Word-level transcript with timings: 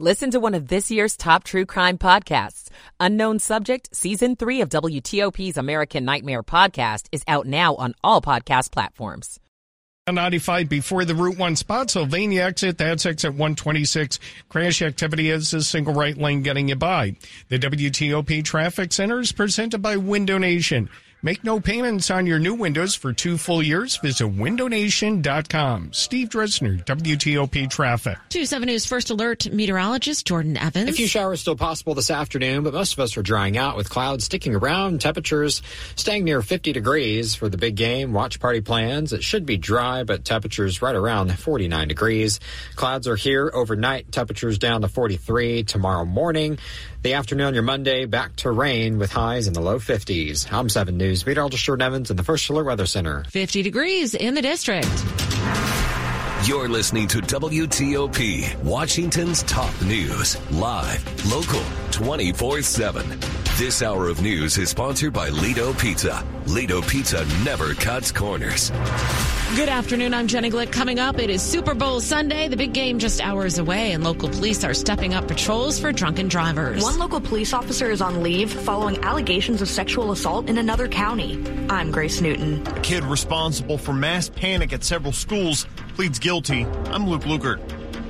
Listen 0.00 0.32
to 0.32 0.40
one 0.40 0.54
of 0.54 0.66
this 0.66 0.90
year's 0.90 1.16
top 1.16 1.44
true 1.44 1.64
crime 1.64 1.98
podcasts. 1.98 2.68
Unknown 2.98 3.38
Subject, 3.38 3.94
Season 3.94 4.34
3 4.34 4.62
of 4.62 4.68
WTOP's 4.68 5.56
American 5.56 6.04
Nightmare 6.04 6.42
podcast 6.42 7.06
is 7.12 7.22
out 7.28 7.46
now 7.46 7.76
on 7.76 7.94
all 8.02 8.20
podcast 8.20 8.72
platforms. 8.72 9.38
95 10.10 10.68
before 10.68 11.04
the 11.04 11.14
Route 11.14 11.38
1 11.38 11.54
Spotsylvania 11.54 12.42
exit. 12.42 12.76
That's 12.76 13.06
exit 13.06 13.30
126. 13.34 14.18
Crash 14.48 14.82
activity 14.82 15.30
is 15.30 15.54
a 15.54 15.62
single 15.62 15.94
right 15.94 16.18
lane 16.18 16.42
getting 16.42 16.68
you 16.68 16.76
by. 16.76 17.14
The 17.48 17.60
WTOP 17.60 18.44
Traffic 18.44 18.92
Center 18.92 19.20
is 19.20 19.30
presented 19.30 19.80
by 19.80 19.96
Window 19.96 20.38
Nation. 20.38 20.90
Make 21.24 21.42
no 21.42 21.58
payments 21.58 22.10
on 22.10 22.26
your 22.26 22.38
new 22.38 22.52
windows 22.52 22.94
for 22.94 23.14
two 23.14 23.38
full 23.38 23.62
years. 23.62 23.96
Visit 23.96 24.24
windownation.com. 24.24 25.94
Steve 25.94 26.28
Dresner, 26.28 26.84
WTOP 26.84 27.70
Traffic. 27.70 28.18
2 28.28 28.44
7 28.44 28.66
News 28.66 28.84
First 28.84 29.08
Alert 29.08 29.50
meteorologist 29.50 30.26
Jordan 30.26 30.58
Evans. 30.58 30.90
A 30.90 30.92
few 30.92 31.06
showers 31.06 31.40
still 31.40 31.56
possible 31.56 31.94
this 31.94 32.10
afternoon, 32.10 32.62
but 32.62 32.74
most 32.74 32.92
of 32.92 32.98
us 32.98 33.16
are 33.16 33.22
drying 33.22 33.56
out 33.56 33.74
with 33.74 33.88
clouds 33.88 34.26
sticking 34.26 34.54
around. 34.54 35.00
Temperatures 35.00 35.62
staying 35.96 36.24
near 36.24 36.42
50 36.42 36.74
degrees 36.74 37.34
for 37.34 37.48
the 37.48 37.56
big 37.56 37.74
game. 37.74 38.12
Watch 38.12 38.38
party 38.38 38.60
plans. 38.60 39.14
It 39.14 39.24
should 39.24 39.46
be 39.46 39.56
dry, 39.56 40.04
but 40.04 40.26
temperatures 40.26 40.82
right 40.82 40.94
around 40.94 41.34
49 41.34 41.88
degrees. 41.88 42.38
Clouds 42.76 43.08
are 43.08 43.16
here 43.16 43.50
overnight. 43.54 44.12
Temperatures 44.12 44.58
down 44.58 44.82
to 44.82 44.88
43 44.88 45.62
tomorrow 45.62 46.04
morning. 46.04 46.58
The 47.04 47.12
afternoon, 47.12 47.52
your 47.52 47.62
Monday, 47.62 48.06
back 48.06 48.34
to 48.36 48.50
rain 48.50 48.98
with 48.98 49.12
highs 49.12 49.46
in 49.46 49.52
the 49.52 49.60
low 49.60 49.78
50s. 49.78 50.50
I'm 50.50 50.70
7 50.70 50.96
News 50.96 51.26
meteorologist 51.26 51.62
Jordan 51.62 51.86
Evans 51.86 52.10
in 52.10 52.16
the 52.16 52.22
First 52.22 52.48
Alert 52.48 52.64
Weather 52.64 52.86
Center. 52.86 53.24
50 53.28 53.62
degrees 53.62 54.14
in 54.14 54.32
the 54.32 54.40
district. 54.40 54.88
You're 56.46 56.68
listening 56.68 57.08
to 57.08 57.22
WTOP, 57.22 58.62
Washington's 58.62 59.42
top 59.44 59.72
news, 59.80 60.36
live, 60.50 61.32
local, 61.32 61.62
24 61.90 62.60
7. 62.60 63.18
This 63.56 63.80
hour 63.80 64.08
of 64.08 64.20
news 64.20 64.58
is 64.58 64.68
sponsored 64.68 65.14
by 65.14 65.30
Lido 65.30 65.72
Pizza. 65.72 66.22
Lido 66.44 66.82
Pizza 66.82 67.24
never 67.44 67.72
cuts 67.72 68.12
corners. 68.12 68.70
Good 69.56 69.70
afternoon. 69.70 70.12
I'm 70.12 70.26
Jenny 70.26 70.50
Glick. 70.50 70.70
Coming 70.70 70.98
up, 70.98 71.18
it 71.18 71.30
is 71.30 71.40
Super 71.40 71.72
Bowl 71.72 72.00
Sunday. 72.00 72.48
The 72.48 72.56
big 72.58 72.74
game 72.74 72.98
just 72.98 73.24
hours 73.24 73.58
away, 73.58 73.92
and 73.92 74.04
local 74.04 74.28
police 74.28 74.64
are 74.64 74.74
stepping 74.74 75.14
up 75.14 75.26
patrols 75.28 75.78
for 75.78 75.92
drunken 75.92 76.28
drivers. 76.28 76.82
One 76.82 76.98
local 76.98 77.22
police 77.22 77.54
officer 77.54 77.90
is 77.90 78.02
on 78.02 78.22
leave 78.22 78.52
following 78.52 79.02
allegations 79.02 79.62
of 79.62 79.68
sexual 79.68 80.12
assault 80.12 80.50
in 80.50 80.58
another 80.58 80.88
county. 80.88 81.42
I'm 81.70 81.90
Grace 81.90 82.20
Newton. 82.20 82.66
A 82.66 82.80
kid 82.80 83.02
responsible 83.04 83.78
for 83.78 83.94
mass 83.94 84.28
panic 84.28 84.74
at 84.74 84.84
several 84.84 85.12
schools 85.12 85.66
pleads 85.94 86.18
guilty. 86.18 86.64
I'm 86.86 87.08
Luke 87.08 87.22
Lukert. 87.22 87.60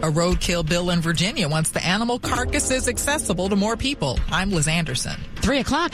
A 0.02 0.10
roadkill 0.10 0.68
bill 0.68 0.90
in 0.90 1.00
Virginia 1.00 1.48
wants 1.48 1.70
the 1.70 1.84
animal 1.84 2.18
carcasses 2.18 2.88
accessible 2.88 3.48
to 3.48 3.56
more 3.56 3.76
people. 3.76 4.18
I'm 4.30 4.50
Liz 4.50 4.68
Anderson. 4.68 5.18
Three 5.36 5.60
o'clock. 5.60 5.92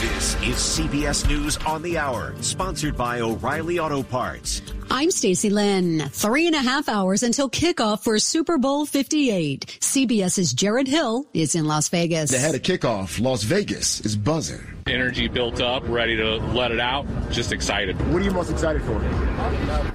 This 0.00 0.34
is 0.36 0.56
CBS 0.56 1.26
News 1.28 1.56
on 1.58 1.82
the 1.82 1.98
Hour, 1.98 2.34
sponsored 2.40 2.96
by 2.96 3.20
O'Reilly 3.20 3.78
Auto 3.78 4.02
Parts. 4.02 4.62
I'm 4.90 5.10
Stacy 5.10 5.50
Lynn. 5.50 6.08
Three 6.08 6.46
and 6.46 6.56
a 6.56 6.60
half 6.60 6.88
hours 6.88 7.22
until 7.22 7.50
kickoff 7.50 8.02
for 8.04 8.18
Super 8.18 8.56
Bowl 8.56 8.86
58. 8.86 9.78
CBS's 9.80 10.54
Jared 10.54 10.88
Hill 10.88 11.26
is 11.34 11.54
in 11.54 11.66
Las 11.66 11.90
Vegas. 11.90 12.32
Ahead 12.32 12.54
of 12.54 12.62
kickoff, 12.62 13.20
Las 13.20 13.42
Vegas 13.42 14.00
is 14.00 14.16
buzzing. 14.16 14.66
Energy 14.86 15.28
built 15.28 15.60
up, 15.60 15.82
ready 15.86 16.16
to 16.16 16.36
let 16.36 16.70
it 16.70 16.80
out. 16.80 17.06
Just 17.30 17.52
excited. 17.52 17.94
What 18.10 18.22
are 18.22 18.24
you 18.24 18.30
most 18.30 18.50
excited 18.50 18.80
for? 18.82 18.98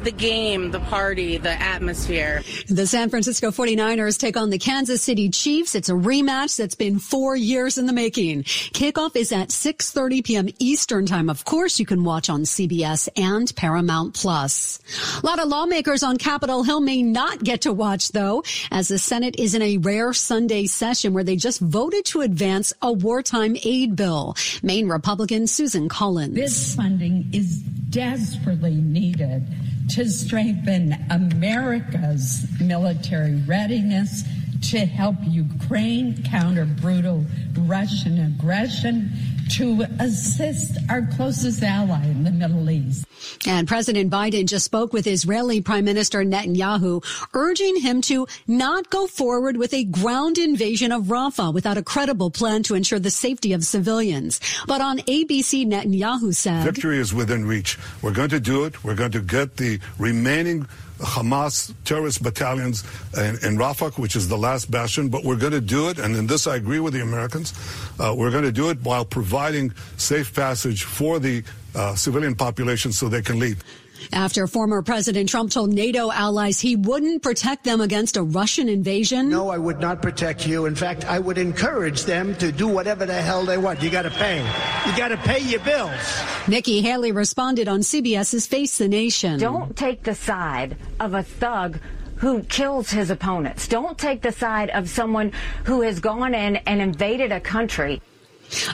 The 0.04 0.12
game, 0.12 0.70
the 0.70 0.82
party, 0.82 1.38
the 1.38 1.60
atmosphere. 1.60 2.44
The 2.70 2.86
San 2.86 3.10
Francisco 3.10 3.50
49ers 3.50 4.20
take 4.20 4.38
on 4.38 4.52
the 4.52 4.60
Kansas 4.60 5.02
City 5.02 5.30
Chiefs. 5.30 5.74
It's 5.74 5.90
a 5.90 5.94
rematch 5.94 6.58
that's 6.58 6.76
been 6.76 7.00
four 7.00 7.36
years 7.36 7.80
in 7.80 7.88
the 7.88 7.94
making. 7.94 8.44
Kickoff 8.44 9.16
is 9.16 9.32
at 9.32 9.50
6.30 9.50 10.24
p.m. 10.24 10.50
Eastern 10.60 11.08
time. 11.08 11.28
Of 11.28 11.44
course, 11.44 11.80
you 11.80 11.88
can 11.88 12.04
watch 12.04 12.30
on 12.30 12.42
CBS 12.42 13.10
and 13.18 13.54
Paramount 13.56 14.14
Plus. 14.14 14.80
A 15.22 15.26
lot 15.26 15.40
of 15.40 15.48
lawmakers 15.48 16.04
on 16.04 16.18
Capitol 16.18 16.64
Hill 16.64 16.82
may 16.82 17.02
not 17.02 17.44
get 17.44 17.62
to 17.62 17.74
watch 17.74 18.10
though, 18.10 18.44
as 18.72 18.90
the 18.90 19.00
Senate 19.00 19.40
is 19.40 19.56
in 19.56 19.62
a 19.62 19.78
rare 19.78 20.14
Sunday 20.14 20.66
session 20.66 21.14
where 21.14 21.24
they 21.24 21.36
just 21.36 21.60
voted 21.62 22.06
to 22.06 22.22
advance 22.22 22.74
a 22.82 22.92
wartime 22.92 23.56
aid 23.64 23.96
bill. 23.96 24.36
Maine 24.62 24.90
Republican 24.90 25.48
Susan 25.48 25.88
Collins. 25.88 26.36
This 26.36 26.76
funding 26.76 27.30
is 27.34 27.60
desperately 27.90 28.76
needed 28.76 29.46
to 29.90 30.10
strengthen 30.10 30.96
America's 31.10 32.46
military 32.60 33.36
readiness 33.48 34.24
to 34.72 34.80
help 34.80 35.16
Ukraine 35.24 36.24
counter 36.24 36.66
brutal 36.66 37.26
Russian 37.60 38.20
aggression, 38.20 39.12
to 39.52 39.86
assist 40.00 40.78
our 40.90 41.08
closest 41.16 41.64
ally 41.64 42.06
in 42.06 42.24
the 42.24 42.32
Middle 42.32 42.70
East. 42.70 43.06
And 43.46 43.68
President 43.68 44.12
Biden 44.12 44.46
just 44.46 44.66
spoke 44.66 44.94
with 44.94 45.08
Israeli 45.08 45.62
Prime 45.62 45.86
Minister 45.86 46.24
Netanyahu, 46.24 47.04
urging 47.34 47.78
him 47.78 48.02
to 48.04 48.28
not 48.48 48.90
go 48.90 49.08
forward 49.08 49.58
with 49.58 49.74
a 49.74 49.84
ground 49.86 50.38
invasion 50.38 50.92
of 50.92 51.06
Rafah 51.06 51.54
without 51.54 51.78
a 51.78 51.84
credible 51.84 52.32
plan 52.32 52.64
to 52.64 52.76
ensure 52.76 53.00
the 53.00 53.12
safety 53.12 53.54
of 53.54 53.64
civilians. 53.64 54.40
But 54.68 54.82
on 54.82 55.00
ABC, 55.00 55.66
Netanyahu 55.66 56.36
said, 56.36 56.64
Victory 56.64 56.98
is 56.98 57.14
within 57.14 57.46
reach. 57.46 57.78
We're 58.02 58.14
going 58.14 58.30
to 58.30 58.40
do 58.40 58.66
it. 58.66 58.84
We're 58.84 58.96
going 58.96 59.12
to 59.12 59.22
get 59.22 59.58
the 59.58 59.80
remaining 59.98 60.68
Hamas 61.04 61.74
terrorist 61.86 62.24
battalions 62.24 62.84
in, 63.16 63.36
in, 63.44 63.58
Rafah, 63.58 63.98
which 63.98 64.16
is 64.16 64.28
the 64.28 64.38
last 64.38 64.72
bastion, 64.72 65.10
but 65.10 65.24
we're 65.24 65.38
going 65.38 65.54
to 65.54 65.62
do 65.62 65.90
it, 65.90 66.00
and 66.00 66.16
in 66.16 66.28
this 66.28 66.48
I 66.48 66.56
agree 66.56 66.80
with 66.80 66.94
the 66.94 67.02
Americans. 67.02 67.54
Uh, 68.00 68.14
we're 68.18 68.32
going 68.32 68.44
to 68.44 68.52
do 68.52 68.70
it 68.70 68.82
while 68.82 69.06
providing 69.06 69.74
safe 69.98 70.34
passage 70.34 70.84
for 70.84 71.20
the 71.20 71.44
uh, 71.76 71.96
civilian 71.96 72.36
population 72.36 72.92
so 72.92 73.10
they 73.10 73.22
can 73.22 73.40
leave. 73.40 73.64
After 74.12 74.48
former 74.48 74.82
President 74.82 75.30
Trump 75.30 75.52
told 75.52 75.72
NATO 75.72 76.12
allies 76.12 76.60
he 76.60 76.76
wouldn't 76.76 77.24
protect 77.24 77.64
them 77.64 77.82
against 77.82 78.18
a 78.18 78.24
Russian 78.24 78.70
invasion. 78.70 79.30
No, 79.30 79.50
I 79.50 79.58
would 79.58 79.80
not 79.80 80.02
protect 80.02 80.48
you. 80.48 80.66
In 80.66 80.76
fact, 80.76 81.06
I 81.06 81.20
would 81.20 81.38
encourage 81.38 82.04
them 82.04 82.36
to 82.36 82.52
do 82.52 82.68
whatever 82.68 83.06
the 83.06 83.22
hell 83.22 83.46
they 83.46 83.58
want. 83.58 83.82
You 83.82 83.90
got 83.90 84.04
to 84.04 84.12
pay. 84.12 84.40
You 84.86 84.98
got 84.98 85.10
to 85.10 85.18
pay 85.18 85.40
your 85.40 85.60
bills. 85.62 86.22
Nikki 86.48 86.82
Haley 86.82 87.12
responded 87.12 87.68
on 87.68 87.80
CBS's 87.80 88.48
Face 88.48 88.78
the 88.78 88.88
Nation. 88.88 89.40
Don't 89.40 89.76
take 89.76 90.04
the 90.04 90.16
side 90.16 90.78
of 91.00 91.14
a 91.14 91.24
thug 91.24 91.80
who 92.18 92.42
kills 92.44 92.90
his 92.90 93.10
opponents. 93.10 93.68
Don't 93.68 93.98
take 93.98 94.22
the 94.22 94.32
side 94.32 94.70
of 94.70 94.90
someone 94.90 95.32
who 95.66 95.82
has 95.82 96.00
gone 96.00 96.34
in 96.34 96.56
and 96.58 96.82
invaded 96.82 97.32
a 97.32 97.40
country. 97.40 98.02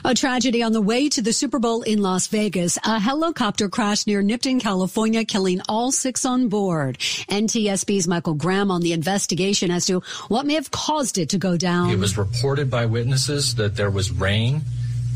A 0.04 0.14
tragedy 0.14 0.62
on 0.62 0.72
the 0.72 0.80
way 0.80 1.08
to 1.08 1.22
the 1.22 1.32
Super 1.32 1.58
Bowl 1.58 1.82
in 1.82 2.02
Las 2.02 2.26
Vegas. 2.28 2.78
A 2.84 2.98
helicopter 2.98 3.68
crashed 3.68 4.06
near 4.06 4.22
Nipton, 4.22 4.60
California, 4.60 5.24
killing 5.24 5.60
all 5.68 5.92
six 5.92 6.24
on 6.24 6.48
board. 6.48 6.98
NTSB's 6.98 8.08
Michael 8.08 8.34
Graham 8.34 8.70
on 8.70 8.80
the 8.80 8.92
investigation 8.92 9.70
as 9.70 9.86
to 9.86 10.00
what 10.28 10.46
may 10.46 10.54
have 10.54 10.70
caused 10.70 11.18
it 11.18 11.30
to 11.30 11.38
go 11.38 11.56
down. 11.56 11.90
It 11.90 11.98
was 11.98 12.18
reported 12.18 12.70
by 12.70 12.86
witnesses 12.86 13.54
that 13.56 13.76
there 13.76 13.90
was 13.90 14.10
rain 14.10 14.62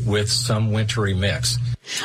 with 0.05 0.31
some 0.31 0.71
wintry 0.71 1.13
mix. 1.13 1.57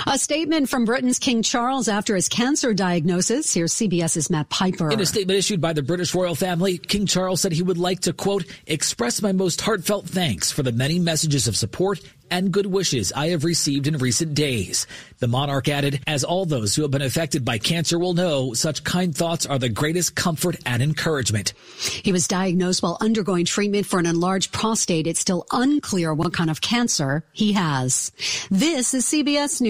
A 0.06 0.18
statement 0.18 0.68
from 0.68 0.84
Britain's 0.84 1.18
King 1.18 1.42
Charles 1.42 1.88
after 1.88 2.14
his 2.14 2.28
cancer 2.28 2.74
diagnosis. 2.74 3.52
Here's 3.52 3.74
CBS's 3.74 4.30
Matt 4.30 4.48
Piper. 4.48 4.90
In 4.90 5.00
a 5.00 5.06
statement 5.06 5.38
issued 5.38 5.60
by 5.60 5.72
the 5.72 5.82
British 5.82 6.14
royal 6.14 6.34
family, 6.34 6.78
King 6.78 7.06
Charles 7.06 7.40
said 7.40 7.52
he 7.52 7.62
would 7.62 7.78
like 7.78 8.00
to, 8.00 8.12
quote, 8.12 8.44
express 8.66 9.22
my 9.22 9.32
most 9.32 9.60
heartfelt 9.60 10.06
thanks 10.06 10.50
for 10.50 10.62
the 10.62 10.72
many 10.72 10.98
messages 10.98 11.48
of 11.48 11.56
support 11.56 12.00
and 12.30 12.52
good 12.52 12.66
wishes 12.66 13.12
I 13.12 13.28
have 13.28 13.44
received 13.44 13.86
in 13.86 13.98
recent 13.98 14.34
days. 14.34 14.86
The 15.18 15.26
monarch 15.26 15.68
added, 15.68 16.00
as 16.06 16.24
all 16.24 16.46
those 16.46 16.74
who 16.74 16.82
have 16.82 16.90
been 16.90 17.02
affected 17.02 17.44
by 17.44 17.58
cancer 17.58 17.98
will 17.98 18.14
know, 18.14 18.54
such 18.54 18.84
kind 18.84 19.14
thoughts 19.14 19.46
are 19.46 19.58
the 19.58 19.68
greatest 19.68 20.14
comfort 20.14 20.56
and 20.64 20.82
encouragement. 20.82 21.52
He 21.78 22.12
was 22.12 22.28
diagnosed 22.28 22.82
while 22.82 22.96
undergoing 23.00 23.44
treatment 23.44 23.86
for 23.86 23.98
an 23.98 24.06
enlarged 24.06 24.52
prostate. 24.52 25.06
It's 25.06 25.20
still 25.20 25.46
unclear 25.50 26.14
what 26.14 26.32
kind 26.32 26.50
of 26.50 26.60
cancer 26.60 27.24
he 27.32 27.52
has. 27.52 28.12
This 28.50 28.94
is 28.94 29.04
CBS 29.04 29.60
News. 29.60 29.69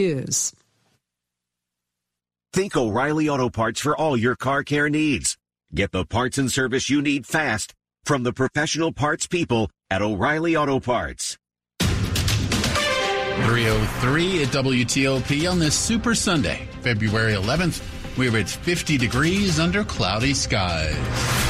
Think 2.52 2.76
O'Reilly 2.76 3.28
Auto 3.28 3.50
Parts 3.50 3.80
for 3.80 3.96
all 3.96 4.16
your 4.16 4.34
car 4.34 4.64
care 4.64 4.88
needs. 4.88 5.36
Get 5.74 5.92
the 5.92 6.04
parts 6.04 6.38
and 6.38 6.50
service 6.50 6.90
you 6.90 7.00
need 7.02 7.26
fast 7.26 7.74
from 8.04 8.22
the 8.22 8.32
professional 8.32 8.92
parts 8.92 9.26
people 9.26 9.70
at 9.90 10.00
O'Reilly 10.02 10.56
Auto 10.56 10.80
Parts. 10.80 11.36
303 11.80 14.42
at 14.42 14.48
WTOP 14.48 15.50
on 15.50 15.58
this 15.58 15.74
Super 15.74 16.14
Sunday, 16.14 16.68
February 16.80 17.34
11th. 17.34 17.82
We're 18.16 18.38
at 18.38 18.48
50 18.48 18.96
degrees 18.98 19.60
under 19.60 19.84
cloudy 19.84 20.34
skies. 20.34 21.49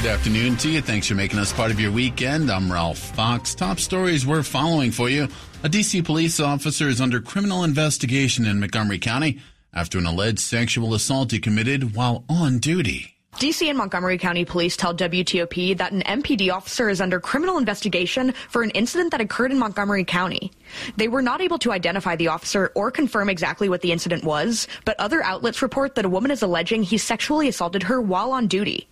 Good 0.00 0.08
afternoon 0.08 0.56
to 0.56 0.70
you. 0.70 0.80
Thanks 0.80 1.08
for 1.08 1.14
making 1.14 1.38
us 1.38 1.52
part 1.52 1.70
of 1.70 1.78
your 1.78 1.92
weekend. 1.92 2.50
I'm 2.50 2.72
Ralph 2.72 2.96
Fox. 2.96 3.54
Top 3.54 3.78
stories 3.78 4.26
we're 4.26 4.42
following 4.42 4.92
for 4.92 5.10
you. 5.10 5.24
A 5.62 5.68
DC 5.68 6.02
police 6.06 6.40
officer 6.40 6.88
is 6.88 7.02
under 7.02 7.20
criminal 7.20 7.64
investigation 7.64 8.46
in 8.46 8.60
Montgomery 8.60 8.98
County 8.98 9.40
after 9.74 9.98
an 9.98 10.06
alleged 10.06 10.38
sexual 10.38 10.94
assault 10.94 11.32
he 11.32 11.38
committed 11.38 11.94
while 11.94 12.24
on 12.30 12.60
duty. 12.60 13.19
DC 13.40 13.66
and 13.70 13.78
Montgomery 13.78 14.18
County 14.18 14.44
Police 14.44 14.76
tell 14.76 14.94
WTOP 14.94 15.78
that 15.78 15.92
an 15.92 16.02
MPD 16.02 16.52
officer 16.52 16.90
is 16.90 17.00
under 17.00 17.18
criminal 17.18 17.56
investigation 17.56 18.34
for 18.50 18.62
an 18.62 18.68
incident 18.72 19.12
that 19.12 19.22
occurred 19.22 19.50
in 19.50 19.58
Montgomery 19.58 20.04
County. 20.04 20.52
They 20.98 21.08
were 21.08 21.22
not 21.22 21.40
able 21.40 21.58
to 21.60 21.72
identify 21.72 22.16
the 22.16 22.28
officer 22.28 22.70
or 22.74 22.90
confirm 22.90 23.30
exactly 23.30 23.70
what 23.70 23.80
the 23.80 23.92
incident 23.92 24.24
was, 24.24 24.68
but 24.84 25.00
other 25.00 25.24
outlets 25.24 25.62
report 25.62 25.94
that 25.94 26.04
a 26.04 26.08
woman 26.10 26.30
is 26.30 26.42
alleging 26.42 26.82
he 26.82 26.98
sexually 26.98 27.48
assaulted 27.48 27.84
her 27.84 27.98
while 27.98 28.32
on 28.32 28.46
duty. 28.46 28.86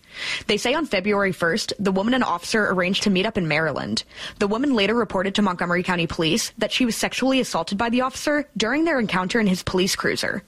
They 0.47 0.57
say 0.57 0.73
on 0.73 0.87
February 0.87 1.31
1st, 1.31 1.73
the 1.77 1.91
woman 1.91 2.15
and 2.15 2.23
officer 2.23 2.71
arranged 2.71 3.03
to 3.03 3.11
meet 3.11 3.27
up 3.27 3.37
in 3.37 3.47
Maryland. 3.47 4.03
The 4.39 4.47
woman 4.47 4.73
later 4.73 4.95
reported 4.95 5.35
to 5.35 5.43
Montgomery 5.43 5.83
County 5.83 6.07
Police 6.07 6.53
that 6.57 6.71
she 6.71 6.85
was 6.85 6.95
sexually 6.95 7.39
assaulted 7.39 7.77
by 7.77 7.89
the 7.89 8.01
officer 8.01 8.49
during 8.57 8.85
their 8.85 8.99
encounter 8.99 9.39
in 9.39 9.45
his 9.45 9.61
police 9.61 9.95
cruiser. 9.95 10.41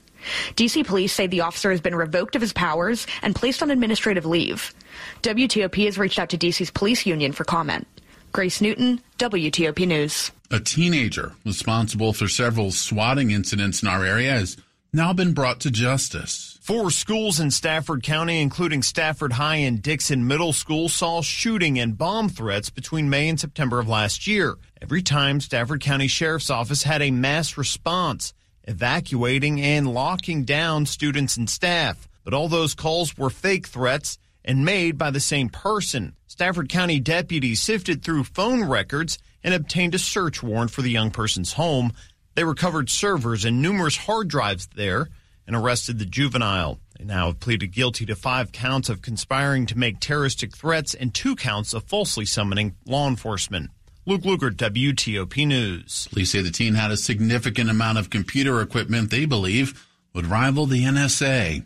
DC 0.54 0.86
police 0.86 1.12
say 1.12 1.26
the 1.26 1.40
officer 1.40 1.70
has 1.70 1.80
been 1.80 1.94
revoked 1.94 2.36
of 2.36 2.42
his 2.42 2.52
powers 2.52 3.06
and 3.22 3.34
placed 3.34 3.62
on 3.62 3.70
administrative 3.70 4.26
leave. 4.26 4.72
WTOP 5.22 5.84
has 5.86 5.98
reached 5.98 6.18
out 6.18 6.30
to 6.30 6.38
DC's 6.38 6.70
police 6.70 7.06
union 7.06 7.32
for 7.32 7.44
comment. 7.44 7.86
Grace 8.32 8.60
Newton, 8.60 9.00
WTOP 9.18 9.86
News. 9.86 10.32
A 10.50 10.60
teenager 10.60 11.34
responsible 11.44 12.12
for 12.12 12.28
several 12.28 12.70
swatting 12.70 13.30
incidents 13.30 13.82
in 13.82 13.88
our 13.88 14.04
area 14.04 14.32
has 14.32 14.56
now 14.92 15.12
been 15.12 15.32
brought 15.32 15.60
to 15.60 15.70
justice. 15.70 16.58
Four 16.62 16.90
schools 16.90 17.40
in 17.40 17.50
Stafford 17.50 18.02
County, 18.02 18.40
including 18.40 18.82
Stafford 18.82 19.32
High 19.32 19.56
and 19.56 19.82
Dixon 19.82 20.26
Middle 20.26 20.52
School, 20.52 20.88
saw 20.88 21.22
shooting 21.22 21.78
and 21.78 21.96
bomb 21.96 22.28
threats 22.28 22.70
between 22.70 23.10
May 23.10 23.28
and 23.28 23.40
September 23.40 23.80
of 23.80 23.88
last 23.88 24.26
year. 24.26 24.56
Every 24.80 25.02
time 25.02 25.40
Stafford 25.40 25.80
County 25.80 26.06
Sheriff's 26.06 26.50
Office 26.50 26.82
had 26.82 27.02
a 27.02 27.10
mass 27.10 27.56
response, 27.56 28.32
evacuating 28.64 29.60
and 29.60 29.92
locking 29.92 30.44
down 30.44 30.86
students 30.86 31.36
and 31.36 31.48
staff. 31.48 32.08
But 32.24 32.34
all 32.34 32.48
those 32.48 32.74
calls 32.74 33.16
were 33.16 33.30
fake 33.30 33.66
threats 33.66 34.18
and 34.44 34.64
made 34.64 34.98
by 34.98 35.10
the 35.10 35.20
same 35.20 35.48
person. 35.48 36.14
Stafford 36.26 36.68
County 36.68 37.00
deputies 37.00 37.60
sifted 37.60 38.02
through 38.02 38.24
phone 38.24 38.64
records 38.64 39.18
and 39.44 39.54
obtained 39.54 39.94
a 39.94 39.98
search 39.98 40.42
warrant 40.42 40.70
for 40.70 40.82
the 40.82 40.90
young 40.90 41.10
person's 41.10 41.54
home. 41.54 41.92
They 42.34 42.44
recovered 42.44 42.90
servers 42.90 43.44
and 43.44 43.60
numerous 43.60 43.96
hard 43.96 44.28
drives 44.28 44.68
there 44.74 45.08
and 45.46 45.56
arrested 45.56 45.98
the 45.98 46.06
juvenile. 46.06 46.78
They 46.98 47.04
now 47.04 47.26
have 47.26 47.40
pleaded 47.40 47.72
guilty 47.72 48.06
to 48.06 48.14
five 48.14 48.52
counts 48.52 48.88
of 48.88 49.02
conspiring 49.02 49.66
to 49.66 49.78
make 49.78 50.00
terroristic 50.00 50.56
threats 50.56 50.94
and 50.94 51.12
two 51.12 51.36
counts 51.36 51.74
of 51.74 51.84
falsely 51.84 52.24
summoning 52.24 52.76
law 52.86 53.08
enforcement. 53.08 53.70
Luke 54.04 54.22
Lukert, 54.22 54.56
WTOP 54.56 55.46
News. 55.46 56.08
Police 56.10 56.32
say 56.32 56.42
the 56.42 56.50
teen 56.50 56.74
had 56.74 56.90
a 56.90 56.96
significant 56.96 57.70
amount 57.70 57.98
of 57.98 58.10
computer 58.10 58.60
equipment 58.60 59.10
they 59.10 59.26
believe 59.26 59.86
would 60.12 60.26
rival 60.26 60.66
the 60.66 60.82
NSA. 60.82 61.64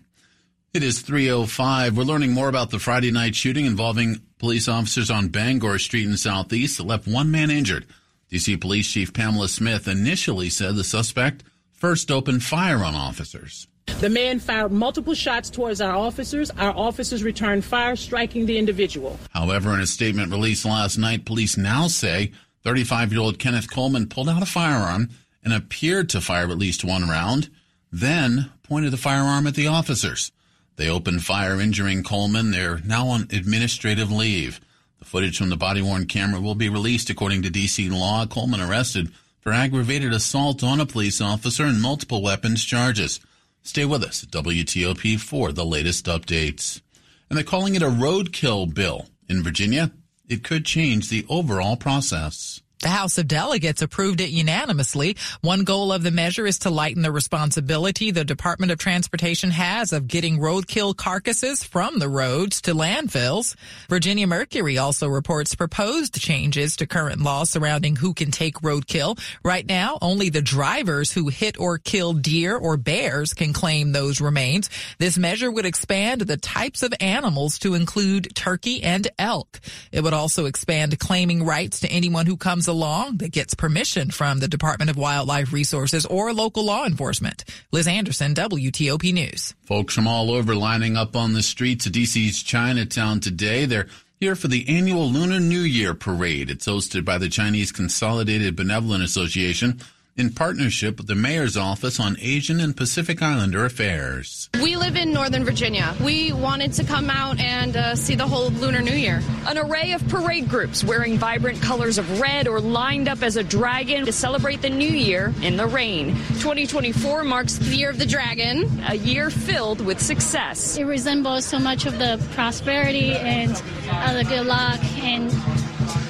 It 0.75 0.83
is 0.83 1.00
305. 1.00 1.97
We're 1.97 2.03
learning 2.03 2.33
more 2.33 2.50
about 2.50 2.69
the 2.69 2.79
Friday 2.79 3.11
night 3.11 3.35
shooting 3.35 3.65
involving 3.65 4.21
police 4.38 4.69
officers 4.69 5.11
on 5.11 5.29
Bangor 5.29 5.79
Street 5.79 6.06
in 6.06 6.19
Southeast 6.19 6.77
that 6.77 6.85
left 6.85 7.09
one 7.09 7.31
man 7.31 7.50
injured. 7.50 7.87
DC 8.31 8.61
Police 8.61 8.93
Chief 8.93 9.15
Pamela 9.15 9.49
Smith 9.49 9.88
initially 9.88 10.50
said 10.50 10.77
the 10.77 10.85
suspect 10.85 11.43
first 11.73 12.11
opened 12.11 12.43
fire 12.43 12.85
on 12.85 12.94
officers. 12.94 13.67
The 14.00 14.11
man 14.11 14.41
fired 14.41 14.73
multiple 14.73 15.15
shots 15.15 15.49
towards 15.49 15.81
our 15.81 15.94
officers. 15.94 16.50
Our 16.50 16.77
officers 16.77 17.23
returned 17.23 17.65
fire, 17.65 17.97
striking 17.97 18.44
the 18.44 18.59
individual. 18.59 19.19
However, 19.31 19.73
in 19.73 19.81
a 19.81 19.87
statement 19.87 20.31
released 20.31 20.67
last 20.67 20.99
night, 20.99 21.25
police 21.25 21.56
now 21.56 21.87
say 21.87 22.33
35 22.65 23.12
year 23.12 23.23
old 23.23 23.38
Kenneth 23.38 23.71
Coleman 23.71 24.06
pulled 24.09 24.29
out 24.29 24.43
a 24.43 24.47
firearm 24.47 25.09
and 25.43 25.55
appeared 25.55 26.09
to 26.11 26.21
fire 26.21 26.50
at 26.50 26.59
least 26.59 26.85
one 26.85 27.09
round, 27.09 27.49
then 27.91 28.50
pointed 28.65 28.93
the 28.93 28.97
firearm 28.99 29.47
at 29.47 29.55
the 29.55 29.69
officers. 29.69 30.31
They 30.77 30.91
opened 30.91 31.25
fire, 31.25 31.59
injuring 31.61 32.03
Coleman. 32.03 32.50
They're 32.50 32.81
now 32.85 33.06
on 33.09 33.29
administrative 33.33 34.12
leave. 34.12 34.61
The 34.99 35.05
footage 35.05 35.38
from 35.38 35.49
the 35.49 35.56
body 35.56 35.81
worn 35.81 36.06
camera 36.06 36.41
will 36.41 36.55
be 36.55 36.69
released 36.69 37.09
according 37.09 37.43
to 37.43 37.50
DC 37.50 37.91
law. 37.91 38.27
Coleman 38.27 38.61
arrested 38.61 39.11
for 39.41 39.53
aggravated 39.53 40.12
assault 40.12 40.62
on 40.62 40.81
a 40.81 40.87
police 40.87 41.21
officer 41.21 41.65
and 41.65 41.81
multiple 41.81 42.23
weapons 42.23 42.65
charges. 42.65 43.21
Stay 43.67 43.85
with 43.85 44.05
us 44.05 44.23
at 44.23 44.31
WTOP 44.31 45.19
for 45.19 45.51
the 45.51 45.65
latest 45.65 46.07
updates. 46.07 46.81
And 47.29 47.37
they're 47.37 47.45
calling 47.45 47.75
it 47.75 47.83
a 47.83 47.87
roadkill 47.87 48.73
bill. 48.73 49.07
In 49.29 49.43
Virginia, 49.43 49.91
it 50.29 50.45
could 50.45 50.65
change 50.65 51.09
the 51.09 51.27
overall 51.29 51.77
process. 51.77 52.63
The 52.82 52.88
House 52.90 53.17
of 53.17 53.26
Delegates 53.26 53.81
approved 53.81 54.20
it 54.20 54.28
unanimously. 54.28 55.17
One 55.40 55.64
goal 55.64 55.93
of 55.93 56.02
the 56.02 56.11
measure 56.11 56.46
is 56.46 56.58
to 56.61 56.70
lighten 56.70 57.00
the 57.00 57.11
responsibility 57.11 58.11
the 58.11 58.23
Department 58.23 58.70
of 58.70 58.78
Transportation 58.78 59.50
has 59.50 59.94
of 59.94 60.06
getting 60.06 60.38
roadkill 60.38 60.94
carcasses 60.94 61.64
from 61.64 61.99
the 61.99 62.08
roads 62.08 62.61
to 62.62 62.75
landfills. 62.75 63.56
Virginia 63.88 64.26
Mercury 64.26 64.76
also 64.76 65.08
reports 65.08 65.55
proposed 65.55 66.20
changes 66.20 66.76
to 66.76 66.87
current 66.87 67.23
law 67.23 67.44
surrounding 67.44 67.96
who 67.96 68.12
can 68.12 68.31
take 68.31 68.56
roadkill. 68.56 69.19
Right 69.43 69.67
now, 69.67 69.96
only 70.02 70.28
the 70.28 70.43
drivers 70.43 71.11
who 71.11 71.28
hit 71.28 71.58
or 71.58 71.78
kill 71.78 72.12
deer 72.12 72.58
or 72.58 72.76
bears 72.76 73.32
can 73.32 73.55
claim 73.55 73.93
those 73.93 74.20
remains. 74.20 74.69
This 74.99 75.17
measure 75.17 75.50
would 75.50 75.64
expand 75.64 76.20
the 76.20 76.37
types 76.37 76.82
of 76.82 76.93
animals 77.00 77.58
to 77.61 77.73
include 77.73 78.34
turkey 78.34 78.82
and 78.82 79.08
elk. 79.19 79.61
It 79.93 80.05
would 80.05 80.12
also 80.12 80.44
expand 80.44 80.99
claiming 80.99 81.43
rights 81.43 81.81
to 81.81 81.88
anyone 81.88 82.26
who 82.26 82.37
comes 82.37 82.66
along 82.69 83.19
that 83.19 83.33
gets 83.33 83.55
permission 83.55 84.11
from 84.11 84.41
the 84.41 84.49
Department 84.49 84.91
of 84.91 84.97
Wildlife 84.97 85.53
Resources 85.53 86.07
or 86.07 86.33
local 86.33 86.65
law 86.65 86.85
enforcement. 86.85 87.45
Liz 87.73 87.87
Anderson, 87.87 88.35
WTOP 88.35 89.13
News. 89.13 89.55
Folks 89.65 89.95
from 89.95 90.07
all 90.07 90.31
over 90.31 90.55
lining 90.55 90.97
up 90.97 91.17
on 91.17 91.33
the 91.33 91.43
streets 91.43 91.87
of 91.87 91.93
DC's 91.93 92.43
Chinatown 92.43 93.21
today. 93.21 93.64
They're 93.67 93.88
here 94.19 94.35
for 94.35 94.49
the 94.49 94.69
annual 94.69 95.11
Lunar 95.11 95.40
New 95.40 95.61
Year 95.61 95.95
parade. 95.95 96.50
It's 96.50 96.67
hosted 96.67 97.05
by 97.05 97.19
the 97.19 97.29
Chinese 97.29 97.73
Consolidated 97.73 98.57
Benevolent 98.57 99.05
Association 99.05 99.81
in 100.16 100.30
partnership 100.30 100.96
with 100.96 101.06
the 101.06 101.14
Mayor's 101.14 101.56
Office 101.56 102.00
on 102.00 102.16
Asian 102.20 102.58
and 102.61 102.76
Pacific 102.76 103.20
Islander 103.20 103.64
Affairs. 103.64 104.49
We 104.62 104.76
live 104.76 104.96
in 104.96 105.12
Northern 105.12 105.44
Virginia. 105.44 105.94
We 106.02 106.32
wanted 106.32 106.73
to 106.75 106.85
come 106.85 107.11
out 107.11 107.38
and 107.38 107.76
uh, 107.76 107.96
see 107.96 108.14
the 108.14 108.26
whole 108.26 108.50
Lunar 108.50 108.80
New 108.80 108.94
Year. 108.94 109.20
An 109.46 109.58
array 109.58 109.92
of 109.92 110.06
parade 110.08 110.49
groups 110.49 110.82
wearing 110.82 111.18
vibrant 111.18 111.61
colors 111.61 111.99
of 111.99 112.20
red 112.20 112.49
or 112.49 112.61
lined 112.61 113.08
up 113.08 113.23
as 113.23 113.37
a 113.37 113.44
dragon 113.44 114.06
to 114.06 114.12
celebrate 114.12 114.62
the 114.62 114.70
new 114.70 114.88
year 114.88 115.35
in 115.42 115.56
the 115.56 115.66
rain. 115.66 116.14
2024 116.38 117.25
marks 117.25 117.56
the 117.56 117.76
year 117.76 117.90
of 117.90 117.99
the 117.99 118.06
dragon, 118.06 118.82
a 118.88 118.94
year 118.94 119.28
filled 119.28 119.85
with 119.85 120.00
success. 120.00 120.78
It 120.78 120.85
resembles 120.85 121.44
so 121.44 121.58
much 121.58 121.85
of 121.85 121.99
the 121.99 122.25
prosperity 122.32 123.12
and 123.12 123.52
uh, 123.90 124.14
the 124.14 124.25
good 124.25 124.46
luck 124.46 124.82
and 125.02 125.30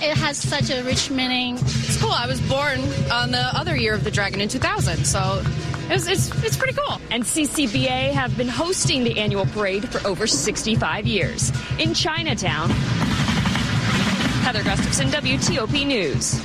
it 0.03 0.17
has 0.17 0.37
such 0.37 0.71
a 0.71 0.83
rich 0.83 1.11
meaning. 1.11 1.57
It's 1.57 2.01
cool. 2.01 2.13
I 2.13 2.27
was 2.27 2.41
born 2.43 2.81
on 3.11 3.31
the 3.31 3.51
other 3.55 3.77
year 3.77 3.95
of 3.95 4.05
the 4.05 4.11
dragon 4.11 4.41
in 4.41 4.49
2000, 4.49 5.05
so 5.05 5.43
it 5.89 5.93
was, 5.93 6.09
it's, 6.09 6.45
it's 6.45 6.57
pretty 6.57 6.75
cool. 6.75 7.01
And 7.11 7.23
CCBA 7.23 8.13
have 8.13 8.37
been 8.37 8.49
hosting 8.49 9.05
the 9.05 9.19
annual 9.19 9.47
parade 9.47 9.89
for 9.89 10.07
over 10.07 10.27
65 10.27 11.07
years. 11.07 11.53
In 11.79 11.95
Chinatown, 11.95 12.71
Heather 14.43 14.63
Gustafson, 14.63 15.09
WTOP 15.09 15.87
News. 15.87 16.41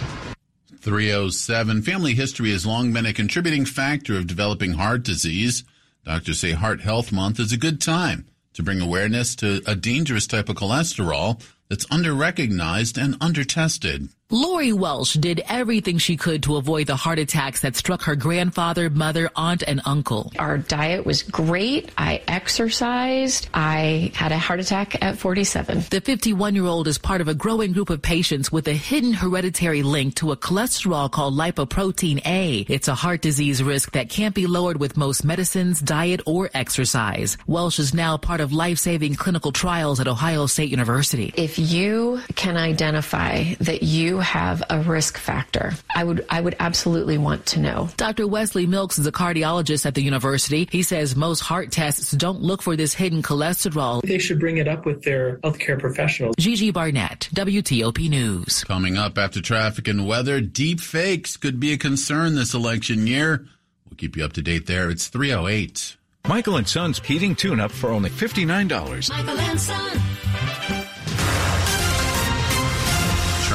307. 0.81 1.83
Family 1.83 2.15
history 2.15 2.51
has 2.51 2.65
long 2.65 2.91
been 2.91 3.05
a 3.05 3.13
contributing 3.13 3.65
factor 3.65 4.17
of 4.17 4.27
developing 4.27 4.73
heart 4.73 5.03
disease. 5.03 5.63
Doctors 6.05 6.39
say 6.39 6.51
Heart 6.53 6.81
Health 6.81 7.11
Month 7.11 7.39
is 7.39 7.53
a 7.53 7.57
good 7.57 7.79
time 7.79 8.25
to 8.53 8.63
bring 8.63 8.81
awareness 8.81 9.35
to 9.37 9.61
a 9.67 9.75
dangerous 9.75 10.27
type 10.27 10.49
of 10.49 10.55
cholesterol 10.55 11.41
that's 11.71 11.85
under 11.89 12.13
recognized 12.13 12.97
and 12.97 13.15
under 13.21 13.45
tested. 13.45 14.09
Lori 14.33 14.71
Welsh 14.71 15.15
did 15.15 15.41
everything 15.49 15.97
she 15.97 16.15
could 16.15 16.43
to 16.43 16.55
avoid 16.55 16.87
the 16.87 16.95
heart 16.95 17.19
attacks 17.19 17.59
that 17.59 17.75
struck 17.75 18.03
her 18.03 18.15
grandfather, 18.15 18.89
mother, 18.89 19.29
aunt, 19.35 19.61
and 19.67 19.81
uncle. 19.83 20.31
Our 20.39 20.57
diet 20.57 21.05
was 21.05 21.21
great. 21.21 21.91
I 21.97 22.21
exercised. 22.29 23.49
I 23.53 24.09
had 24.15 24.31
a 24.31 24.37
heart 24.37 24.61
attack 24.61 25.03
at 25.03 25.17
47. 25.17 25.83
The 25.89 25.99
51 25.99 26.55
year 26.55 26.63
old 26.63 26.87
is 26.87 26.97
part 26.97 27.19
of 27.19 27.27
a 27.27 27.35
growing 27.35 27.73
group 27.73 27.89
of 27.89 28.01
patients 28.01 28.53
with 28.53 28.69
a 28.69 28.73
hidden 28.73 29.11
hereditary 29.11 29.83
link 29.83 30.15
to 30.15 30.31
a 30.31 30.37
cholesterol 30.37 31.11
called 31.11 31.33
lipoprotein 31.33 32.25
A. 32.25 32.65
It's 32.69 32.87
a 32.87 32.95
heart 32.95 33.21
disease 33.21 33.61
risk 33.61 33.91
that 33.91 34.07
can't 34.07 34.33
be 34.33 34.47
lowered 34.47 34.79
with 34.79 34.95
most 34.95 35.25
medicines, 35.25 35.81
diet, 35.81 36.21
or 36.25 36.49
exercise. 36.53 37.37
Welsh 37.47 37.79
is 37.79 37.93
now 37.93 38.15
part 38.15 38.39
of 38.39 38.53
life 38.53 38.77
saving 38.77 39.15
clinical 39.15 39.51
trials 39.51 39.99
at 39.99 40.07
Ohio 40.07 40.45
State 40.45 40.69
University. 40.69 41.33
If 41.35 41.59
you 41.59 42.21
can 42.35 42.55
identify 42.55 43.55
that 43.59 43.83
you 43.83 44.20
have 44.21 44.63
a 44.69 44.81
risk 44.81 45.17
factor, 45.17 45.73
I 45.93 46.03
would 46.03 46.25
I 46.29 46.41
would 46.41 46.55
absolutely 46.59 47.17
want 47.17 47.45
to 47.47 47.59
know. 47.59 47.89
Dr. 47.97 48.27
Wesley 48.27 48.65
Milks 48.67 48.97
is 48.99 49.05
a 49.07 49.11
cardiologist 49.11 49.85
at 49.85 49.95
the 49.95 50.01
university. 50.01 50.67
He 50.71 50.83
says 50.83 51.15
most 51.15 51.41
heart 51.41 51.71
tests 51.71 52.11
don't 52.11 52.41
look 52.41 52.61
for 52.61 52.75
this 52.75 52.93
hidden 52.93 53.21
cholesterol. 53.21 54.01
They 54.01 54.19
should 54.19 54.39
bring 54.39 54.57
it 54.57 54.67
up 54.67 54.85
with 54.85 55.03
their 55.03 55.37
healthcare 55.37 55.79
professionals. 55.79 56.35
Gigi 56.37 56.71
Barnett, 56.71 57.29
WTOP 57.33 58.09
News. 58.09 58.63
Coming 58.63 58.97
up 58.97 59.17
after 59.17 59.41
traffic 59.41 59.87
and 59.87 60.07
weather, 60.07 60.41
deep 60.41 60.79
fakes 60.79 61.37
could 61.37 61.59
be 61.59 61.73
a 61.73 61.77
concern 61.77 62.35
this 62.35 62.53
election 62.53 63.07
year. 63.07 63.45
We'll 63.89 63.97
keep 63.97 64.15
you 64.15 64.23
up 64.23 64.33
to 64.33 64.41
date 64.41 64.67
there. 64.67 64.89
It's 64.89 65.07
308. 65.07 65.97
Michael 66.27 66.57
and 66.57 66.67
Son's 66.67 66.99
heating 66.99 67.35
tune 67.35 67.59
up 67.59 67.71
for 67.71 67.89
only 67.89 68.09
$59. 68.09 69.09
Michael 69.09 69.39
and 69.39 69.59
Son. 69.59 70.10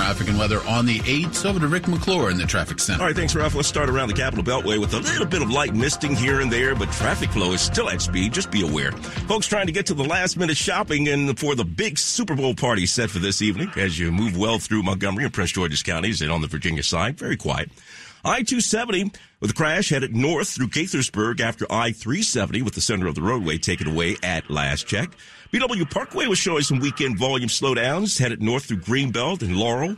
Traffic 0.06 0.28
and 0.28 0.38
weather 0.38 0.60
on 0.68 0.86
the 0.86 1.00
8s. 1.00 1.44
Over 1.44 1.58
to 1.58 1.66
Rick 1.66 1.88
McClure 1.88 2.30
in 2.30 2.38
the 2.38 2.46
traffic 2.46 2.78
center. 2.78 3.00
All 3.00 3.08
right, 3.08 3.16
thanks, 3.16 3.34
Ralph. 3.34 3.56
Let's 3.56 3.66
start 3.66 3.90
around 3.90 4.06
the 4.06 4.14
Capital 4.14 4.44
Beltway 4.44 4.78
with 4.78 4.94
a 4.94 5.00
little 5.00 5.26
bit 5.26 5.42
of 5.42 5.50
light 5.50 5.74
misting 5.74 6.14
here 6.14 6.40
and 6.40 6.52
there, 6.52 6.76
but 6.76 6.92
traffic 6.92 7.28
flow 7.30 7.50
is 7.50 7.60
still 7.60 7.90
at 7.90 8.00
speed. 8.00 8.32
Just 8.32 8.52
be 8.52 8.62
aware. 8.62 8.92
Folks 8.92 9.48
trying 9.48 9.66
to 9.66 9.72
get 9.72 9.86
to 9.86 9.94
the 9.94 10.04
last 10.04 10.36
minute 10.36 10.56
shopping 10.56 11.08
and 11.08 11.36
for 11.36 11.56
the 11.56 11.64
big 11.64 11.98
Super 11.98 12.36
Bowl 12.36 12.54
party 12.54 12.86
set 12.86 13.10
for 13.10 13.18
this 13.18 13.42
evening 13.42 13.68
as 13.74 13.98
you 13.98 14.12
move 14.12 14.36
well 14.36 14.60
through 14.60 14.84
Montgomery 14.84 15.24
and 15.24 15.34
Prince 15.34 15.50
George's 15.50 15.82
counties 15.82 16.22
and 16.22 16.30
on 16.30 16.40
the 16.40 16.46
Virginia 16.46 16.84
side. 16.84 17.18
Very 17.18 17.36
quiet. 17.36 17.68
I-270 18.24 19.12
with 19.40 19.50
a 19.50 19.54
crash 19.54 19.88
headed 19.88 20.14
north 20.14 20.50
through 20.50 20.68
Gaithersburg 20.68 21.40
after 21.40 21.66
I-370 21.68 22.62
with 22.62 22.74
the 22.74 22.80
center 22.80 23.08
of 23.08 23.16
the 23.16 23.22
roadway 23.22 23.58
taken 23.58 23.88
away 23.88 24.16
at 24.22 24.50
last 24.50 24.86
check. 24.86 25.10
BW 25.52 25.88
Parkway 25.90 26.26
was 26.26 26.38
showing 26.38 26.62
some 26.62 26.80
weekend 26.80 27.18
volume 27.18 27.48
slowdowns 27.48 28.18
headed 28.18 28.42
north 28.42 28.64
through 28.64 28.78
Greenbelt 28.78 29.42
and 29.42 29.56
Laurel. 29.56 29.96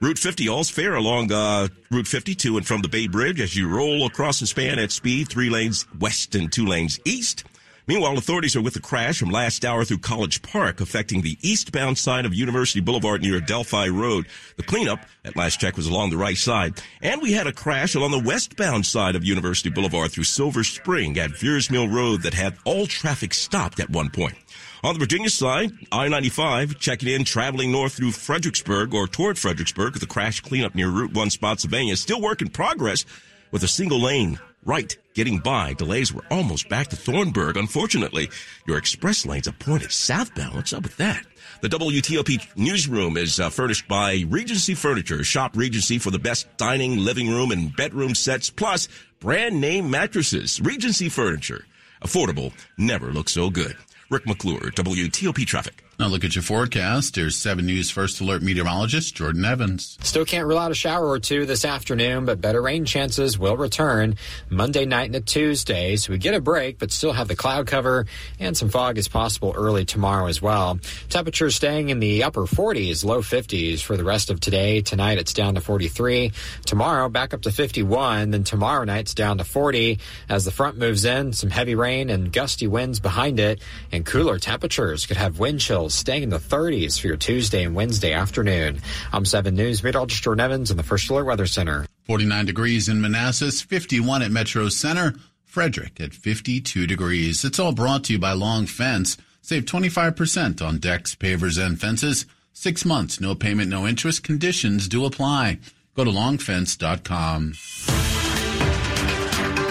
Route 0.00 0.18
50 0.18 0.48
all's 0.48 0.70
fair 0.70 0.94
along 0.94 1.32
uh, 1.32 1.68
Route 1.90 2.06
52 2.06 2.56
and 2.56 2.66
from 2.66 2.82
the 2.82 2.88
Bay 2.88 3.06
Bridge 3.06 3.40
as 3.40 3.56
you 3.56 3.68
roll 3.68 4.06
across 4.06 4.40
the 4.40 4.46
span 4.46 4.78
at 4.78 4.90
speed, 4.90 5.28
three 5.28 5.50
lanes 5.50 5.86
west 5.98 6.34
and 6.34 6.52
two 6.52 6.66
lanes 6.66 6.98
east. 7.04 7.44
Meanwhile, 7.88 8.18
authorities 8.18 8.56
are 8.56 8.60
with 8.60 8.74
the 8.74 8.80
crash 8.80 9.20
from 9.20 9.30
last 9.30 9.64
hour 9.64 9.84
through 9.84 9.98
College 9.98 10.42
Park, 10.42 10.80
affecting 10.80 11.22
the 11.22 11.38
eastbound 11.40 11.98
side 11.98 12.26
of 12.26 12.34
University 12.34 12.80
Boulevard 12.80 13.22
near 13.22 13.38
Delphi 13.38 13.86
Road. 13.86 14.26
The 14.56 14.64
cleanup 14.64 15.06
at 15.24 15.36
last 15.36 15.60
check 15.60 15.76
was 15.76 15.86
along 15.86 16.10
the 16.10 16.16
right 16.16 16.36
side. 16.36 16.82
And 17.00 17.22
we 17.22 17.32
had 17.32 17.46
a 17.46 17.52
crash 17.52 17.94
along 17.94 18.10
the 18.10 18.18
westbound 18.18 18.86
side 18.86 19.14
of 19.14 19.24
University 19.24 19.70
Boulevard 19.70 20.10
through 20.10 20.24
Silver 20.24 20.64
Spring 20.64 21.16
at 21.16 21.30
Veirs 21.30 21.70
Mill 21.70 21.88
Road 21.88 22.22
that 22.22 22.34
had 22.34 22.56
all 22.64 22.88
traffic 22.88 23.32
stopped 23.32 23.78
at 23.78 23.90
one 23.90 24.10
point. 24.10 24.34
On 24.82 24.92
the 24.92 24.98
Virginia 24.98 25.30
side, 25.30 25.70
I-95 25.92 26.80
checking 26.80 27.08
in, 27.08 27.24
traveling 27.24 27.70
north 27.70 27.92
through 27.94 28.12
Fredericksburg 28.12 28.94
or 28.94 29.06
toward 29.06 29.38
Fredericksburg 29.38 29.94
with 29.94 30.02
a 30.02 30.06
crash 30.06 30.40
cleanup 30.40 30.74
near 30.74 30.90
Route 30.90 31.12
1 31.12 31.30
Spotsylvania. 31.30 31.96
Still 31.96 32.20
work 32.20 32.42
in 32.42 32.48
progress 32.48 33.04
with 33.52 33.62
a 33.62 33.68
single 33.68 34.00
lane 34.00 34.40
right 34.66 34.96
getting 35.14 35.38
by. 35.38 35.72
Delays 35.72 36.12
were 36.12 36.24
almost 36.30 36.68
back 36.68 36.88
to 36.88 36.96
Thornburg. 36.96 37.56
Unfortunately, 37.56 38.28
your 38.66 38.76
express 38.76 39.24
lanes 39.24 39.48
are 39.48 39.52
pointed 39.52 39.90
southbound. 39.90 40.54
What's 40.56 40.74
up 40.74 40.82
with 40.82 40.98
that? 40.98 41.24
The 41.62 41.68
WTOP 41.68 42.56
newsroom 42.56 43.16
is 43.16 43.40
uh, 43.40 43.48
furnished 43.48 43.88
by 43.88 44.24
Regency 44.28 44.74
Furniture. 44.74 45.24
Shop 45.24 45.56
Regency 45.56 45.98
for 45.98 46.10
the 46.10 46.18
best 46.18 46.46
dining, 46.58 46.98
living 46.98 47.30
room, 47.30 47.50
and 47.50 47.74
bedroom 47.74 48.14
sets, 48.14 48.50
plus 48.50 48.88
brand 49.20 49.58
name 49.58 49.90
mattresses. 49.90 50.60
Regency 50.60 51.08
Furniture. 51.08 51.64
Affordable, 52.02 52.52
never 52.76 53.10
looks 53.10 53.32
so 53.32 53.48
good. 53.48 53.74
Rick 54.10 54.26
McClure, 54.26 54.70
WTOP 54.70 55.46
Traffic. 55.46 55.85
Now 55.98 56.08
look 56.08 56.24
at 56.24 56.34
your 56.34 56.42
forecast. 56.42 57.16
Here's 57.16 57.36
7 57.36 57.64
News 57.64 57.90
First 57.90 58.20
Alert 58.20 58.42
meteorologist 58.42 59.14
Jordan 59.14 59.46
Evans. 59.46 59.96
Still 60.02 60.26
can't 60.26 60.46
rule 60.46 60.58
out 60.58 60.70
a 60.70 60.74
shower 60.74 61.08
or 61.08 61.18
two 61.18 61.46
this 61.46 61.64
afternoon, 61.64 62.26
but 62.26 62.38
better 62.38 62.60
rain 62.60 62.84
chances 62.84 63.38
will 63.38 63.56
return 63.56 64.16
Monday 64.50 64.84
night 64.84 65.06
into 65.06 65.22
Tuesday. 65.22 65.96
So 65.96 66.12
we 66.12 66.18
get 66.18 66.34
a 66.34 66.40
break, 66.40 66.78
but 66.78 66.92
still 66.92 67.14
have 67.14 67.28
the 67.28 67.34
cloud 67.34 67.66
cover 67.66 68.04
and 68.38 68.54
some 68.54 68.68
fog 68.68 68.98
is 68.98 69.08
possible 69.08 69.54
early 69.56 69.86
tomorrow 69.86 70.26
as 70.26 70.42
well. 70.42 70.78
Temperatures 71.08 71.54
staying 71.54 71.88
in 71.88 71.98
the 71.98 72.24
upper 72.24 72.42
40s, 72.42 73.02
low 73.02 73.22
50s 73.22 73.80
for 73.80 73.96
the 73.96 74.04
rest 74.04 74.28
of 74.28 74.38
today. 74.38 74.82
Tonight 74.82 75.16
it's 75.16 75.32
down 75.32 75.54
to 75.54 75.62
43. 75.62 76.30
Tomorrow 76.66 77.08
back 77.08 77.32
up 77.32 77.40
to 77.42 77.50
51. 77.50 78.32
Then 78.32 78.44
tomorrow 78.44 78.84
night's 78.84 79.14
down 79.14 79.38
to 79.38 79.44
40 79.44 79.98
as 80.28 80.44
the 80.44 80.50
front 80.50 80.76
moves 80.76 81.06
in. 81.06 81.32
Some 81.32 81.48
heavy 81.48 81.74
rain 81.74 82.10
and 82.10 82.30
gusty 82.30 82.66
winds 82.66 83.00
behind 83.00 83.40
it 83.40 83.62
and 83.92 84.04
cooler 84.04 84.38
temperatures 84.38 85.06
could 85.06 85.16
have 85.16 85.38
wind 85.38 85.60
chills 85.60 85.85
staying 85.94 86.22
in 86.24 86.30
the 86.30 86.38
30s 86.38 87.00
for 87.00 87.06
your 87.06 87.16
Tuesday 87.16 87.64
and 87.64 87.74
Wednesday 87.74 88.12
afternoon. 88.12 88.80
I'm 89.12 89.24
7 89.24 89.54
News 89.54 89.82
meteorologist 89.82 90.22
Jordan 90.22 90.44
Evans 90.44 90.70
in 90.70 90.76
the 90.76 90.82
First 90.82 91.08
Alert 91.10 91.24
Weather 91.24 91.46
Center. 91.46 91.86
49 92.04 92.46
degrees 92.46 92.88
in 92.88 93.00
Manassas, 93.00 93.62
51 93.62 94.22
at 94.22 94.30
Metro 94.30 94.68
Center, 94.68 95.14
Frederick 95.44 96.00
at 96.00 96.14
52 96.14 96.86
degrees. 96.86 97.44
It's 97.44 97.58
all 97.58 97.72
brought 97.72 98.04
to 98.04 98.12
you 98.12 98.18
by 98.18 98.32
Long 98.32 98.66
Fence. 98.66 99.16
Save 99.42 99.64
25% 99.64 100.60
on 100.60 100.78
decks, 100.78 101.14
pavers, 101.14 101.64
and 101.64 101.80
fences. 101.80 102.26
Six 102.52 102.84
months, 102.84 103.20
no 103.20 103.34
payment, 103.34 103.70
no 103.70 103.86
interest. 103.86 104.22
Conditions 104.22 104.88
do 104.88 105.04
apply. 105.04 105.58
Go 105.94 106.04
to 106.04 106.10
longfence.com. 106.10 107.54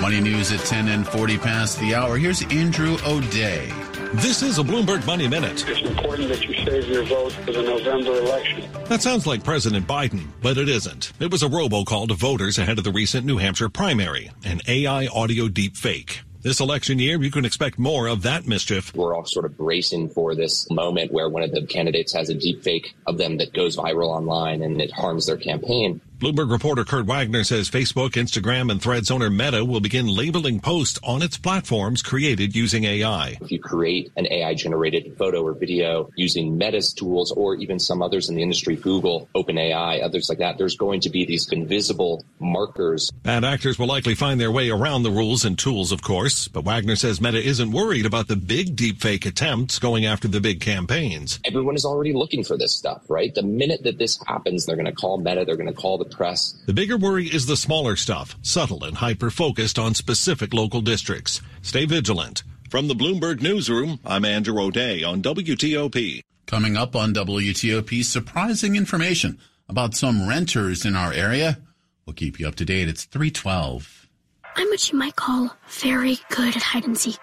Money 0.01 0.21
news 0.21 0.51
at 0.51 0.59
10 0.59 0.87
and 0.87 1.07
40 1.07 1.37
past 1.39 1.79
the 1.79 1.95
hour. 1.95 2.17
Here's 2.17 2.41
Andrew 2.43 2.97
O'Day. 3.05 3.71
This 4.15 4.41
is 4.41 4.59
a 4.59 4.63
Bloomberg 4.63 5.05
Money 5.05 5.27
Minute. 5.27 5.67
It's 5.67 5.81
important 5.81 6.29
that 6.29 6.41
you 6.41 6.53
save 6.63 6.87
your 6.87 7.03
vote 7.03 7.33
for 7.33 7.51
the 7.51 7.61
November 7.61 8.17
election. 8.19 8.63
That 8.85 9.01
sounds 9.01 9.27
like 9.27 9.43
President 9.43 9.85
Biden, 9.85 10.27
but 10.41 10.57
it 10.57 10.69
isn't. 10.69 11.11
It 11.19 11.29
was 11.29 11.43
a 11.43 11.49
robocall 11.49 12.07
to 12.07 12.13
voters 12.13 12.57
ahead 12.57 12.77
of 12.77 12.85
the 12.85 12.93
recent 12.93 13.25
New 13.25 13.39
Hampshire 13.39 13.67
primary, 13.67 14.31
an 14.45 14.61
AI 14.69 15.07
audio 15.07 15.49
deep 15.49 15.75
fake. 15.75 16.21
This 16.43 16.61
election 16.61 16.97
year, 16.97 17.21
you 17.21 17.31
can 17.31 17.43
expect 17.43 17.77
more 17.77 18.07
of 18.07 18.21
that 18.21 18.47
mischief. 18.47 18.95
We're 18.95 19.15
all 19.15 19.25
sort 19.25 19.45
of 19.45 19.57
bracing 19.57 20.09
for 20.09 20.33
this 20.33 20.69
moment 20.69 21.11
where 21.11 21.27
one 21.27 21.43
of 21.43 21.51
the 21.51 21.65
candidates 21.65 22.13
has 22.13 22.29
a 22.29 22.35
deep 22.35 22.63
fake 22.63 22.95
of 23.07 23.17
them 23.17 23.37
that 23.37 23.51
goes 23.51 23.75
viral 23.75 24.09
online 24.09 24.61
and 24.61 24.79
it 24.79 24.91
harms 24.91 25.25
their 25.25 25.37
campaign. 25.37 25.99
Bloomberg 26.17 26.49
reporter 26.49 26.85
Kurt 26.85 27.05
Wagner 27.07 27.43
says 27.43 27.69
Facebook, 27.69 28.11
Instagram, 28.11 28.71
and 28.71 28.81
Threads 28.81 29.11
owner 29.11 29.29
Meta 29.29 29.65
will 29.65 29.81
begin 29.81 30.07
labeling 30.07 30.61
posts 30.61 30.97
on 31.03 31.21
its 31.21 31.37
platforms 31.37 32.01
created 32.01 32.55
using 32.55 32.85
AI. 32.85 33.37
If 33.41 33.51
you 33.51 33.59
create 33.59 34.13
an 34.15 34.25
AI 34.31 34.53
generated 34.53 35.17
photo 35.17 35.43
or 35.43 35.53
video 35.53 36.09
using 36.15 36.57
Meta's 36.57 36.93
tools 36.93 37.33
or 37.33 37.55
even 37.55 37.79
some 37.79 38.01
others 38.01 38.29
in 38.29 38.35
the 38.35 38.43
industry, 38.43 38.77
Google, 38.77 39.27
OpenAI, 39.35 40.01
others 40.01 40.29
like 40.29 40.37
that, 40.37 40.57
there's 40.57 40.77
going 40.77 41.01
to 41.01 41.09
be 41.09 41.25
these 41.25 41.51
invisible 41.51 42.23
markers. 42.39 43.11
Bad 43.11 43.43
actors 43.43 43.77
will 43.77 43.87
likely 43.87 44.15
find 44.15 44.39
their 44.39 44.51
way 44.51 44.69
around 44.69 45.03
the 45.03 45.11
rules 45.11 45.43
and 45.43 45.59
tools, 45.59 45.91
of 45.91 46.01
course, 46.01 46.47
but 46.47 46.63
Wagner 46.63 46.95
says 46.95 47.19
Meta 47.19 47.45
isn't 47.45 47.71
worried 47.71 48.05
about 48.05 48.29
the 48.29 48.37
big 48.37 48.77
deepfake 48.77 49.25
attempts 49.25 49.79
going 49.79 50.05
after 50.05 50.29
the 50.29 50.39
big 50.39 50.61
campaigns. 50.61 51.41
Everyone 51.43 51.75
is 51.75 51.83
already 51.83 52.13
looking 52.13 52.45
for 52.45 52.57
this 52.57 52.73
stuff, 52.73 53.03
right? 53.09 53.35
The 53.35 53.43
minute 53.43 53.83
that 53.83 53.97
this 53.97 54.17
happens, 54.25 54.65
they're 54.65 54.77
going 54.77 54.85
to 54.85 54.93
call 54.93 55.17
Meta, 55.17 55.43
they're 55.43 55.57
going 55.57 55.67
to 55.67 55.73
call 55.73 56.04
the 56.09 56.15
press. 56.15 56.55
The 56.65 56.73
bigger 56.73 56.97
worry 56.97 57.25
is 57.27 57.45
the 57.45 57.57
smaller 57.57 57.95
stuff, 57.95 58.35
subtle 58.41 58.83
and 58.83 58.97
hyper 58.97 59.29
focused 59.29 59.77
on 59.79 59.93
specific 59.93 60.53
local 60.53 60.81
districts. 60.81 61.41
Stay 61.61 61.85
vigilant. 61.85 62.43
From 62.69 62.87
the 62.87 62.95
Bloomberg 62.95 63.41
Newsroom, 63.41 63.99
I'm 64.05 64.25
Andrew 64.25 64.59
O'Day 64.59 65.03
on 65.03 65.21
WTOP. 65.21 66.21
Coming 66.45 66.77
up 66.77 66.95
on 66.95 67.13
WTOP, 67.13 68.03
surprising 68.03 68.75
information 68.75 69.39
about 69.67 69.95
some 69.95 70.27
renters 70.27 70.85
in 70.85 70.95
our 70.95 71.13
area. 71.13 71.59
We'll 72.05 72.13
keep 72.13 72.39
you 72.39 72.47
up 72.47 72.55
to 72.55 72.65
date. 72.65 72.87
It's 72.87 73.05
312. 73.05 74.07
I'm 74.55 74.67
what 74.67 74.91
you 74.91 74.97
might 74.97 75.15
call 75.15 75.55
very 75.67 76.17
good 76.29 76.55
at 76.55 76.61
hide 76.61 76.85
and 76.85 76.97
seek. 76.97 77.19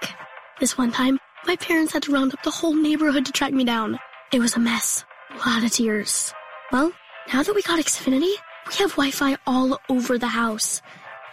This 0.60 0.76
one 0.76 0.92
time, 0.92 1.18
my 1.46 1.56
parents 1.56 1.92
had 1.92 2.02
to 2.04 2.12
round 2.12 2.34
up 2.34 2.42
the 2.42 2.50
whole 2.50 2.74
neighborhood 2.74 3.26
to 3.26 3.32
track 3.32 3.52
me 3.52 3.64
down. 3.64 3.98
It 4.32 4.40
was 4.40 4.54
a 4.56 4.60
mess. 4.60 5.04
A 5.30 5.48
lot 5.48 5.64
of 5.64 5.70
tears. 5.70 6.32
Well, 6.70 6.92
now 7.32 7.42
that 7.42 7.54
we 7.54 7.62
got 7.62 7.80
Xfinity, 7.80 8.32
we 8.68 8.74
have 8.76 8.90
Wi-Fi 8.92 9.36
all 9.46 9.78
over 9.88 10.18
the 10.18 10.28
house, 10.28 10.82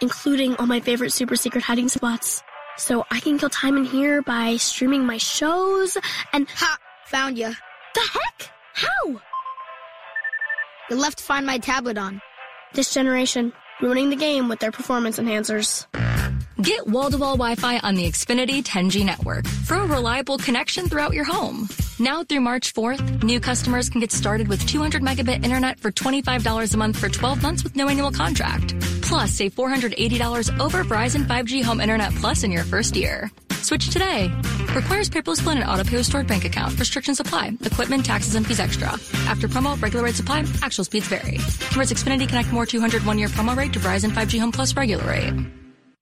including 0.00 0.56
all 0.56 0.66
my 0.66 0.80
favorite 0.80 1.12
super 1.12 1.36
secret 1.36 1.64
hiding 1.64 1.88
spots. 1.88 2.42
So 2.76 3.04
I 3.10 3.20
can 3.20 3.38
kill 3.38 3.50
time 3.50 3.76
in 3.76 3.84
here 3.84 4.22
by 4.22 4.56
streaming 4.56 5.04
my 5.04 5.18
shows 5.18 5.96
and- 6.32 6.48
Ha! 6.56 6.78
Found 7.06 7.38
you. 7.38 7.52
The 7.94 8.00
heck? 8.00 8.50
How? 8.74 9.20
the 10.88 10.96
left 10.96 11.18
to 11.18 11.24
Find 11.24 11.46
My 11.46 11.58
tablet 11.58 11.96
on. 11.98 12.20
This 12.74 12.92
generation, 12.92 13.52
ruining 13.80 14.10
the 14.10 14.16
game 14.16 14.48
with 14.48 14.58
their 14.58 14.72
performance 14.72 15.18
enhancers. 15.18 15.86
Get 16.60 16.86
wall-to-wall 16.86 17.36
Wi-Fi 17.36 17.78
on 17.78 17.94
the 17.94 18.10
Xfinity 18.10 18.62
10G 18.62 19.04
network 19.04 19.46
for 19.46 19.74
a 19.76 19.86
reliable 19.86 20.36
connection 20.38 20.88
throughout 20.88 21.14
your 21.14 21.24
home. 21.24 21.68
Now 22.00 22.24
through 22.24 22.40
March 22.40 22.72
4th, 22.72 23.22
new 23.22 23.40
customers 23.40 23.90
can 23.90 24.00
get 24.00 24.10
started 24.10 24.48
with 24.48 24.64
200 24.64 25.02
megabit 25.02 25.44
internet 25.44 25.78
for 25.78 25.92
$25 25.92 26.72
a 26.72 26.76
month 26.78 26.96
for 26.96 27.10
12 27.10 27.42
months 27.42 27.62
with 27.62 27.76
no 27.76 27.90
annual 27.90 28.10
contract. 28.10 28.74
Plus, 29.02 29.30
save 29.32 29.54
$480 29.54 30.58
over 30.58 30.82
Verizon 30.82 31.26
5G 31.26 31.62
Home 31.62 31.78
Internet 31.78 32.14
Plus 32.14 32.42
in 32.42 32.52
your 32.52 32.64
first 32.64 32.96
year. 32.96 33.30
Switch 33.50 33.90
today. 33.90 34.32
Requires 34.74 35.10
paperless 35.10 35.42
plan 35.42 35.58
and 35.58 35.68
auto 35.68 35.84
pay 35.84 36.02
stored 36.02 36.26
bank 36.26 36.46
account. 36.46 36.78
Restrictions 36.78 37.20
apply. 37.20 37.58
Equipment, 37.60 38.02
taxes, 38.02 38.34
and 38.34 38.46
fees 38.46 38.60
extra. 38.60 38.92
After 39.28 39.46
promo, 39.46 39.80
regular 39.82 40.06
rate 40.06 40.14
supply. 40.14 40.46
Actual 40.62 40.84
speeds 40.84 41.06
vary. 41.06 41.36
Converts 41.68 41.92
Xfinity 41.92 42.26
Connect 42.26 42.50
More 42.50 42.64
200 42.64 43.04
one 43.04 43.18
year 43.18 43.28
promo 43.28 43.54
rate 43.54 43.74
to 43.74 43.78
Verizon 43.78 44.10
5G 44.12 44.40
Home 44.40 44.52
Plus 44.52 44.74
regular 44.74 45.04
rate. 45.04 45.34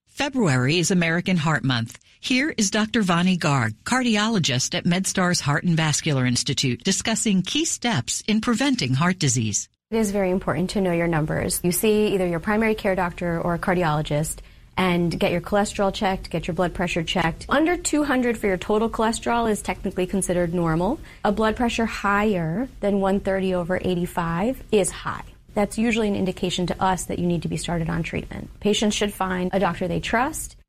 February 0.07 0.79
is 0.79 0.93
American 0.93 1.37
Heart 1.37 1.65
Month. 1.65 1.99
Here 2.21 2.53
is 2.59 2.71
Dr. 2.71 3.03
Vani 3.03 3.39
Garg, 3.39 3.75
cardiologist 3.85 4.75
at 4.75 4.85
MedStar's 4.85 5.41
Heart 5.41 5.65
and 5.65 5.77
Vascular 5.77 6.27
Institute, 6.27 6.83
discussing 6.83 7.43
key 7.43 7.65
steps 7.65 8.23
in 8.27 8.41
preventing 8.41 8.95
heart 8.95 9.19
disease. 9.19 9.69
It 9.91 9.99
is 9.99 10.11
very 10.11 10.31
important 10.31 10.71
to 10.71 10.81
know 10.81 10.93
your 10.93 11.07
numbers. 11.07 11.61
You 11.63 11.73
see 11.73 12.09
either 12.15 12.27
your 12.27 12.41
primary 12.41 12.75
care 12.75 12.97
doctor 12.97 13.41
or 13.41 13.55
a 13.55 13.59
cardiologist 13.59 14.39
and 14.77 15.19
get 15.19 15.33
your 15.33 15.41
cholesterol 15.41 15.95
checked, 15.95 16.29
get 16.29 16.47
your 16.49 16.55
blood 16.55 16.75
pressure 16.75 17.03
checked. 17.03 17.47
Under 17.49 17.77
200 17.77 18.37
for 18.37 18.49
your 18.49 18.59
total 18.59 18.91
cholesterol 18.91 19.51
is 19.51 19.63
technically 19.63 20.07
considered 20.07 20.53
normal. 20.53 21.01
A 21.25 21.33
blood 21.33 21.57
pressure 21.57 21.87
higher 21.87 22.69
than 22.81 23.01
130 23.01 23.55
over 23.55 23.77
85 23.77 24.63
is 24.73 24.91
high 24.91 25.25
that's 25.55 25.77
usually 25.77 26.07
an 26.07 26.15
indication 26.15 26.69
to 26.69 26.81
us 26.81 27.07
that 27.07 27.19
you 27.19 27.27
need 27.27 27.43
to 27.43 27.49
be 27.49 27.57
started 27.57 27.91
on 27.91 28.05
treatment. 28.05 28.49
Patients 28.61 28.95
should 28.95 29.13
find 29.13 29.51
a 29.53 29.59
doctor 29.59 29.89
they 29.89 29.99
trust 29.99 30.55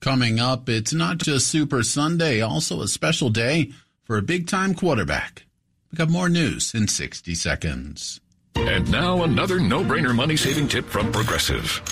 Coming 0.00 0.40
up, 0.40 0.70
it's 0.70 0.94
not 0.94 1.18
just 1.18 1.48
Super 1.48 1.82
Sunday, 1.82 2.40
also 2.40 2.80
a 2.80 2.88
special 2.88 3.28
day 3.28 3.70
for 4.04 4.16
a 4.16 4.22
big 4.22 4.46
time 4.48 4.74
quarterback. 4.74 5.44
We 5.92 5.96
got 5.96 6.08
more 6.08 6.30
news 6.30 6.74
in 6.74 6.88
60 6.88 7.34
seconds. 7.34 8.18
And 8.56 8.90
now 8.90 9.24
another 9.24 9.60
no 9.60 9.84
brainer 9.84 10.14
money 10.14 10.38
saving 10.38 10.68
tip 10.68 10.86
from 10.86 11.12
Progressive. 11.12 11.82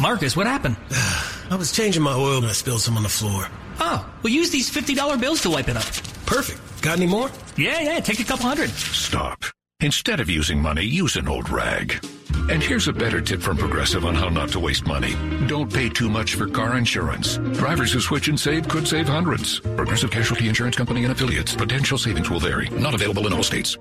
Marcus, 0.00 0.36
what 0.36 0.46
happened? 0.46 0.76
I 1.50 1.56
was 1.56 1.72
changing 1.72 2.02
my 2.02 2.14
oil 2.14 2.38
and 2.38 2.46
I 2.46 2.52
spilled 2.52 2.80
some 2.82 2.96
on 2.96 3.02
the 3.02 3.08
floor. 3.08 3.48
Oh, 3.80 4.08
well, 4.22 4.32
use 4.32 4.50
these 4.50 4.70
$50 4.70 5.20
bills 5.20 5.40
to 5.42 5.50
wipe 5.50 5.68
it 5.68 5.76
up. 5.76 5.82
Perfect. 6.24 6.60
Got 6.82 6.98
any 6.98 7.08
more? 7.08 7.30
Yeah, 7.56 7.80
yeah, 7.80 7.98
take 7.98 8.20
a 8.20 8.24
couple 8.24 8.46
hundred. 8.46 8.70
Stop. 8.70 9.44
Instead 9.80 10.20
of 10.20 10.30
using 10.30 10.62
money, 10.62 10.84
use 10.84 11.16
an 11.16 11.26
old 11.26 11.50
rag. 11.50 12.00
And 12.50 12.60
here's 12.62 12.88
a 12.88 12.92
better 12.92 13.20
tip 13.20 13.40
from 13.40 13.56
Progressive 13.56 14.04
on 14.04 14.14
how 14.14 14.28
not 14.28 14.48
to 14.50 14.60
waste 14.60 14.86
money. 14.86 15.14
Don't 15.46 15.72
pay 15.72 15.88
too 15.88 16.10
much 16.10 16.34
for 16.34 16.48
car 16.48 16.76
insurance. 16.76 17.36
Drivers 17.36 17.92
who 17.92 18.00
switch 18.00 18.26
and 18.28 18.38
save 18.38 18.68
could 18.68 18.86
save 18.86 19.08
hundreds. 19.08 19.60
Progressive 19.60 20.10
Casualty 20.10 20.48
Insurance 20.48 20.76
Company 20.76 21.04
and 21.04 21.12
affiliates. 21.12 21.54
Potential 21.54 21.96
savings 21.98 22.30
will 22.30 22.40
vary. 22.40 22.68
Not 22.70 22.94
available 22.94 23.26
in 23.28 23.32
all 23.32 23.44
states. 23.44 23.78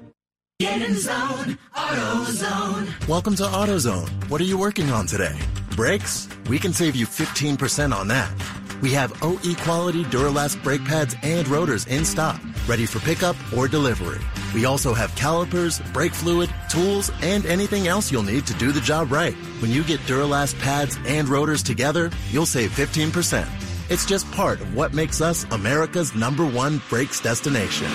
Get 0.60 0.80
in 0.84 0.94
zone, 0.94 1.58
AutoZone. 1.76 3.08
Welcome 3.08 3.34
to 3.38 3.44
AutoZone. 3.44 4.30
What 4.30 4.40
are 4.40 4.46
you 4.46 4.60
working 4.60 4.92
on 4.92 5.08
today? 5.08 5.40
Brakes? 5.76 6.30
We 6.48 6.60
can 6.60 6.72
save 6.72 6.96
you 6.96 7.08
15% 7.08 7.92
on 7.92 8.08
that. 8.10 8.32
We 8.80 8.92
have 8.92 9.12
OE 9.24 9.56
quality 9.58 10.04
Duralast 10.04 10.62
brake 10.64 10.86
pads 10.86 11.16
and 11.24 11.48
rotors 11.48 11.88
in 11.88 12.06
stock, 12.06 12.40
ready 12.68 12.86
for 12.86 13.00
pickup 13.00 13.36
or 13.58 13.68
delivery. 13.68 14.22
We 14.54 14.66
also 14.66 14.94
have 14.94 15.16
calipers, 15.16 15.80
brake 15.94 16.14
fluid, 16.14 16.50
tools, 16.70 17.12
and 17.22 17.46
anything 17.46 17.88
else 17.88 18.12
you'll 18.12 18.24
need 18.24 18.46
to 18.48 18.54
do 18.56 18.72
the 18.72 18.82
job 18.82 19.12
right. 19.12 19.34
When 19.62 19.72
you 19.72 19.84
get 19.84 20.00
Duralast 20.02 20.60
pads 20.60 20.98
and 21.06 21.30
rotors 21.30 21.64
together, 21.64 22.12
you'll 22.32 22.46
save 22.46 22.72
15%. 22.72 23.48
It's 23.90 24.06
just 24.06 24.32
part 24.32 24.62
of 24.62 24.76
what 24.76 24.94
makes 24.94 25.22
us 25.22 25.46
America's 25.52 26.16
number 26.16 26.46
one 26.46 26.82
brakes 26.90 27.20
destination. 27.20 27.88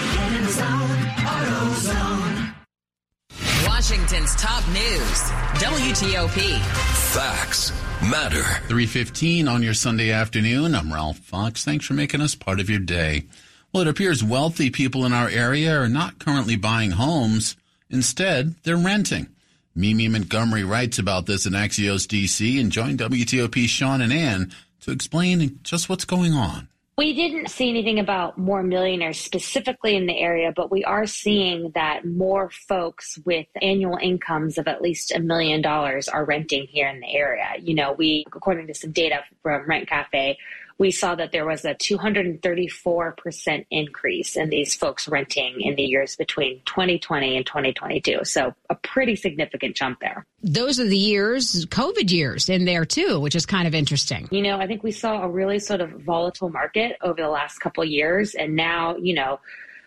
Washington's 3.67 4.35
top 4.37 4.67
news, 4.69 5.23
WTOP. 5.61 6.59
Facts 7.15 7.73
matter. 8.03 8.43
315 8.69 9.49
on 9.49 9.63
your 9.63 9.75
Sunday 9.75 10.11
afternoon. 10.11 10.75
I'm 10.75 10.93
Ralph 10.93 11.19
Fox. 11.19 11.65
Thanks 11.65 11.87
for 11.87 11.95
making 11.95 12.21
us 12.21 12.35
part 12.35 12.61
of 12.61 12.69
your 12.69 12.81
day. 12.81 13.27
Well, 13.77 13.87
it 13.87 13.91
appears 13.91 14.25
wealthy 14.25 14.71
people 14.71 15.05
in 15.05 15.13
our 15.13 15.29
area 15.29 15.79
are 15.79 15.87
not 15.87 16.19
currently 16.19 16.57
buying 16.57 16.93
homes. 16.93 17.57
Instead, 17.91 18.55
they're 18.63 18.75
renting. 18.75 19.27
Mimi 19.75 20.09
Montgomery 20.09 20.65
writes 20.65 20.99
about 20.99 21.27
this 21.27 21.45
in 21.45 21.53
Axios 21.53 22.07
DC 22.07 22.59
and 22.59 22.73
joined 22.73 23.01
WTOP 23.01 23.69
Sean 23.69 24.01
and 24.01 24.15
Ann 24.15 24.51
to 24.81 24.93
explain 24.93 25.61
just 25.63 25.91
what's 25.91 26.07
going 26.07 26.33
on. 26.33 26.69
We 26.97 27.13
didn't 27.13 27.51
see 27.51 27.69
anything 27.69 27.99
about 27.99 28.39
more 28.39 28.63
millionaires 28.63 29.21
specifically 29.21 29.95
in 29.95 30.07
the 30.07 30.19
area, 30.19 30.55
but 30.57 30.71
we 30.71 30.83
are 30.85 31.05
seeing 31.05 31.73
that 31.75 32.07
more 32.07 32.49
folks 32.49 33.19
with 33.27 33.47
annual 33.61 33.99
incomes 34.01 34.57
of 34.57 34.69
at 34.69 34.81
least 34.81 35.13
a 35.13 35.21
million 35.21 35.61
dollars 35.61 36.09
are 36.09 36.25
renting 36.25 36.67
here 36.71 36.89
in 36.89 37.01
the 37.01 37.15
area. 37.15 37.49
You 37.61 37.75
know, 37.75 37.93
we, 37.93 38.25
according 38.35 38.69
to 38.69 38.75
some 38.75 38.93
data 38.93 39.23
from 39.43 39.69
Rent 39.69 39.87
Cafe, 39.87 40.39
we 40.79 40.91
saw 40.91 41.15
that 41.15 41.33
there 41.33 41.47
was 41.47 41.65
a 41.65 41.75
234% 41.75 43.67
increase 43.71 44.37
in 44.37 44.51
these 44.51 44.75
folks 44.75 45.09
renting 45.09 45.61
in 45.61 45.75
the 45.75 45.83
years 45.83 46.17
between 46.17 46.61
2020 46.67 47.37
and 47.37 47.47
2022. 47.47 48.21
So 48.25 48.55
a 48.69 48.75
pretty 48.75 49.17
significant 49.17 49.75
jump 49.77 50.01
there. 50.01 50.27
Those 50.43 50.79
are 50.79 50.85
the 50.85 50.99
years, 50.99 51.65
COVID 51.67 52.11
years 52.11 52.49
in 52.49 52.67
there 52.67 52.85
too, 52.85 53.19
which 53.21 53.35
is 53.35 53.47
kind 53.47 53.67
of 53.67 53.75
interesting. 53.75 54.29
You 54.31 54.43
know, 54.43 54.59
I 54.59 54.67
think 54.67 54.83
we 54.83 54.93
saw 54.93 55.23
a 55.23 55.29
really 55.29 55.59
sort 55.59 55.81
of 55.81 55.91
volatile 56.03 56.51
market 56.51 56.97
over 57.01 57.21
the 57.21 57.31
last 57.31 57.59
couple 57.59 57.85
years. 57.85 58.35
And 58.35 58.55
now, 58.55 58.97
you 58.97 59.15
know, 59.15 59.41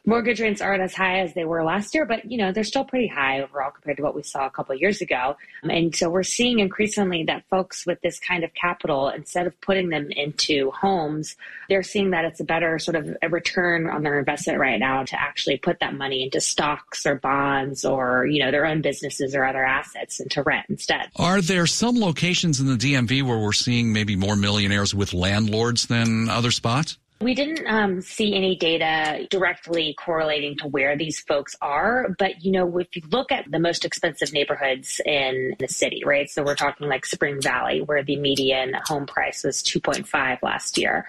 mortgage 0.06 0.42
rates 0.42 0.62
aren't 0.62 0.84
as 0.84 0.94
high 0.94 1.20
as 1.20 1.34
they 1.34 1.46
were 1.46 1.64
last 1.64 1.94
year, 1.94 2.06
but 2.06 2.30
you 2.30 2.38
know 2.38 2.52
they're 2.52 2.64
still 2.64 2.86
pretty 2.86 3.08
high 3.08 3.42
overall 3.42 3.72
compared 3.72 3.98
to 3.98 4.04
what 4.04 4.16
we 4.16 4.24
saw 4.24 4.46
a 4.46 4.50
couple 4.50 4.76
years 4.76 5.02
ago. 5.02 5.36
Um, 5.64 5.70
and 5.70 5.96
so 5.96 6.10
we're 6.10 6.24
seeing 6.24 6.60
increasingly 6.60 7.24
that 7.26 7.44
folks 7.50 7.86
with 7.86 8.02
this 8.02 8.20
kind 8.20 8.44
of 8.44 8.54
capital, 8.54 9.10
instead 9.10 9.48
of 9.48 9.60
putting 9.62 9.90
them 9.90 10.10
into 10.12 10.72
homes, 10.72 11.36
they're 11.70 11.84
seeing 11.84 12.12
that 12.12 12.26
it's 12.26 12.40
a 12.40 12.44
better 12.44 12.80
sort 12.80 12.96
of 12.96 13.16
a 13.22 13.30
return 13.30 13.90
on 13.90 14.04
their 14.04 14.20
investment 14.20 14.60
right 14.60 14.80
now 14.80 15.04
to 15.04 15.20
actually 15.20 15.58
put 15.58 15.80
that 15.80 15.94
money 15.94 16.24
into 16.24 16.42
stocks 16.42 17.06
or 17.06 17.16
bonds 17.16 17.86
or 17.86 18.26
you 18.26 18.44
know 18.44 18.52
their 18.52 18.66
own 18.66 18.82
businesses 18.82 19.36
or 19.36 19.44
other 19.44 19.64
assets 19.64 20.20
and 20.20 20.32
to 20.32 20.44
rent 20.44 20.66
instead. 20.70 21.10
Are 21.16 21.42
there 21.42 21.68
some 21.68 22.00
locations 22.00 22.60
in 22.60 22.68
the 22.68 22.76
DMV 22.76 23.24
where 23.24 23.38
we're 23.38 23.54
seeing 23.54 23.94
maybe 23.94 24.16
more 24.16 24.36
millionaires 24.36 24.94
with 24.96 25.14
landlords 25.14 25.88
than 25.88 26.30
other 26.30 26.52
spots? 26.52 26.98
We 27.22 27.36
didn't 27.36 27.68
um, 27.68 28.00
see 28.00 28.34
any 28.34 28.56
data 28.56 29.28
directly 29.30 29.94
correlating 30.00 30.56
to 30.60 30.68
where 30.68 30.98
these 30.98 31.20
folks 31.20 31.54
are, 31.62 32.16
but 32.18 32.46
you 32.46 32.52
know, 32.52 32.78
if 32.78 32.96
you 32.96 33.02
look 33.12 33.30
at 33.30 33.52
the 33.52 33.60
most 33.60 33.84
expensive 33.84 34.32
neighborhoods 34.32 35.02
in 35.06 35.54
the 35.60 35.68
city, 35.68 36.02
right? 36.06 36.30
So 36.30 36.44
we're 36.44 36.56
talking 36.56 36.88
like 36.88 37.06
Spring 37.06 37.42
Valley, 37.42 37.82
where 37.82 38.04
the 38.04 38.16
median 38.16 38.74
home 38.86 39.06
price 39.06 39.44
was 39.44 39.62
2.5 39.62 40.42
last 40.42 40.78
year. 40.78 41.06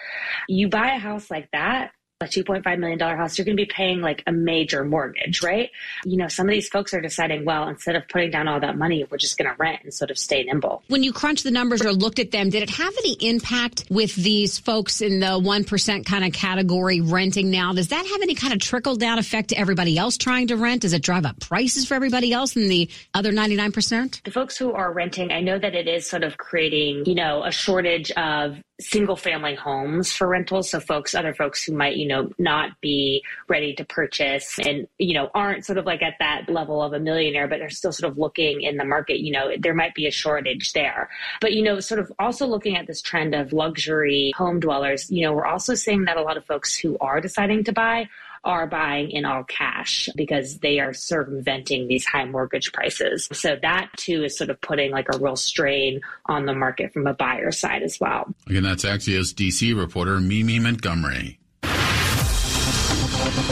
You 0.49 0.69
buy 0.69 0.95
a 0.95 0.99
house 0.99 1.31
like 1.31 1.49
that, 1.53 1.93
a 2.21 2.27
$2.5 2.27 2.79
million 2.79 2.99
house, 2.99 3.39
you're 3.39 3.47
going 3.47 3.57
to 3.57 3.63
be 3.63 3.71
paying 3.71 4.03
like 4.03 4.23
a 4.27 4.33
major 4.33 4.85
mortgage, 4.85 5.43
right? 5.43 5.71
You 6.05 6.19
know, 6.19 6.29
some 6.29 6.47
of 6.47 6.53
these 6.53 6.69
folks 6.69 6.93
are 6.93 7.01
deciding, 7.01 7.47
well, 7.47 7.67
instead 7.69 7.97
of 7.97 8.07
putting 8.09 8.31
down 8.31 8.47
all 8.47 8.61
that 8.61 8.77
money, 8.77 9.07
we're 9.11 9.17
just 9.17 9.39
going 9.39 9.51
to 9.51 9.57
rent 9.59 9.81
and 9.85 9.95
sort 9.95 10.11
of 10.11 10.19
stay 10.19 10.43
nimble. 10.45 10.83
When 10.89 11.03
you 11.03 11.15
crunch 11.15 11.43
the 11.45 11.51
numbers 11.51 11.83
or 11.83 11.93
looked 11.93 12.19
at 12.19 12.31
them, 12.31 12.51
did 12.51 12.63
it 12.63 12.69
have 12.69 12.93
any 12.99 13.15
impact 13.21 13.87
with 13.89 14.15
these 14.15 14.59
folks 14.59 15.01
in 15.01 15.21
the 15.21 15.41
1% 15.41 16.05
kind 16.05 16.25
of 16.25 16.33
category 16.33 17.01
renting 17.01 17.51
now? 17.51 17.73
Does 17.73 17.89
that 17.89 18.07
have 18.07 18.21
any 18.21 18.35
kind 18.35 18.53
of 18.53 18.59
trickle 18.59 18.97
down 18.97 19.19
effect 19.19 19.49
to 19.49 19.59
everybody 19.59 19.97
else 19.97 20.19
trying 20.19 20.49
to 20.49 20.57
rent? 20.57 20.83
Does 20.83 20.93
it 20.93 21.03
drive 21.03 21.25
up 21.25 21.41
prices 21.41 21.87
for 21.87 21.95
everybody 21.95 22.35
else 22.35 22.55
in 22.55 22.69
the 22.69 22.91
other 23.15 23.33
99%? 23.33 24.23
The 24.25 24.31
folks 24.31 24.59
who 24.59 24.73
are 24.73 24.93
renting, 24.93 25.33
I 25.33 25.41
know 25.41 25.59
that 25.59 25.75
it 25.75 25.89
is 25.89 26.07
sort 26.07 26.23
of 26.23 26.37
creating, 26.37 27.05
you 27.07 27.15
know, 27.15 27.45
a 27.45 27.51
shortage 27.51 28.11
of 28.13 28.59
single 28.81 29.17
family 29.17 29.55
homes 29.55 30.13
for 30.13 30.27
rentals. 30.29 30.71
So 30.71 30.81
folks, 30.81 31.15
other 31.15 31.35
folks 31.35 31.63
who 31.63 31.75
might, 31.75 31.97
you 31.97 32.09
know, 32.09 32.31
not 32.39 32.81
be 32.81 33.23
ready 33.49 33.75
to 33.75 33.85
purchase 33.85 34.59
and, 34.59 34.87
you 34.99 35.15
know, 35.15 35.31
aren't 35.35 35.65
sort 35.65 35.79
of 35.79 35.87
like 35.87 36.03
at 36.03 36.15
that 36.19 36.49
level 36.49 36.83
of 36.83 36.93
a 36.93 37.01
millionaire, 37.01 37.49
but 37.49 37.59
they're 37.59 37.71
still 37.71 37.93
sort 37.93 38.11
of 38.11 38.19
looking 38.19 38.63
in 38.63 38.77
the 38.77 38.85
market, 38.85 39.21
you 39.21 39.33
know, 39.33 39.53
there 39.59 39.75
might 39.75 39.95
be 39.95 40.07
a 40.07 40.11
shortage 40.11 40.73
there. 40.73 41.09
But, 41.41 41.53
you 41.53 41.63
know, 41.63 41.81
sort 41.81 42.01
of 42.01 42.13
also 42.19 42.47
looking 42.47 42.77
at 42.77 42.87
this 42.87 43.03
trend 43.03 43.35
of 43.35 43.53
luxury 43.53 44.33
home 44.37 44.61
dwellers, 44.61 45.11
you 45.11 45.23
know, 45.23 45.33
we're 45.33 45.47
also 45.47 45.75
seeing 45.75 46.05
that 46.05 46.17
a 46.17 46.23
lot 46.23 46.37
of 46.37 46.45
folks 46.45 46.77
who 46.77 46.97
are 47.01 47.21
deciding 47.21 47.65
to 47.65 47.73
buy 47.73 48.09
are 48.45 48.67
buying 48.67 49.11
in 49.11 49.25
all 49.25 49.45
cash 49.45 50.09
because 50.17 50.59
they 50.59 50.81
are 50.81 50.95
circumventing 50.95 51.89
these 51.89 52.07
high 52.07 52.25
mortgage 52.25 52.73
prices. 52.73 53.29
So 53.33 53.57
that 53.61 53.91
too 53.97 54.25
is 54.25 54.37
sort 54.37 54.51
of 54.51 54.61
putting 54.61 54.91
like 54.91 55.07
a 55.13 55.19
real 55.19 55.37
strain 55.37 56.01
on 56.27 56.47
the 56.47 56.55
market 56.55 56.93
from 56.93 57.07
a 57.07 57.15
buyer 57.15 57.53
side 57.53 57.83
as 57.83 57.99
well. 58.01 58.35
Again, 58.49 58.63
that's 58.63 58.85
Axios 58.85 59.35
DC 59.35 59.77
reporter 59.79 60.21
Mimi 60.21 60.59
Montgomery. 60.59 61.39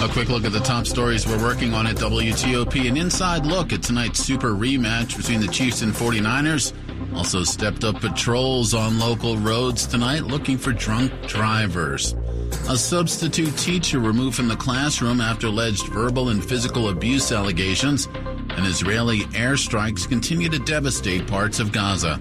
A 0.01 0.09
quick 0.09 0.29
look 0.29 0.45
at 0.45 0.53
the 0.53 0.61
top 0.61 0.87
stories 0.87 1.27
we're 1.27 1.43
working 1.43 1.75
on 1.75 1.87
at 1.87 1.97
WTOP. 1.97 2.89
An 2.89 2.97
inside 2.97 3.45
look 3.45 3.73
at 3.73 3.83
tonight's 3.83 4.21
super 4.21 4.53
rematch 4.53 5.17
between 5.17 5.41
the 5.41 5.49
Chiefs 5.49 5.83
and 5.83 5.93
49ers. 5.93 6.73
Also 7.15 7.45
stepped 7.45 7.85
up 7.85 8.01
patrols 8.01 8.75
on 8.75 8.99
local 8.99 9.37
roads 9.37 9.87
tonight 9.87 10.25
looking 10.25 10.57
for 10.57 10.73
drunk 10.73 11.13
drivers. 11.27 12.15
A 12.69 12.77
substitute 12.77 13.57
teacher 13.57 13.99
removed 13.99 14.37
from 14.37 14.49
the 14.49 14.57
classroom 14.57 15.21
after 15.21 15.47
alleged 15.47 15.89
verbal 15.89 16.29
and 16.29 16.45
physical 16.45 16.91
abuse 16.91 17.33
allegations. 17.33 18.07
And 18.51 18.67
Israeli 18.67 19.21
airstrikes 19.33 20.09
continue 20.09 20.49
to 20.49 20.59
devastate 20.59 21.27
parts 21.27 21.61
of 21.61 21.73
Gaza. 21.73 22.21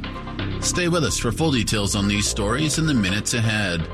Stay 0.62 0.88
with 0.88 1.04
us 1.04 1.18
for 1.18 1.32
full 1.32 1.52
details 1.52 1.96
on 1.96 2.08
these 2.08 2.28
stories 2.28 2.78
in 2.78 2.88
the 2.88 2.94
minutes 2.94 3.34
ahead. 3.34 3.86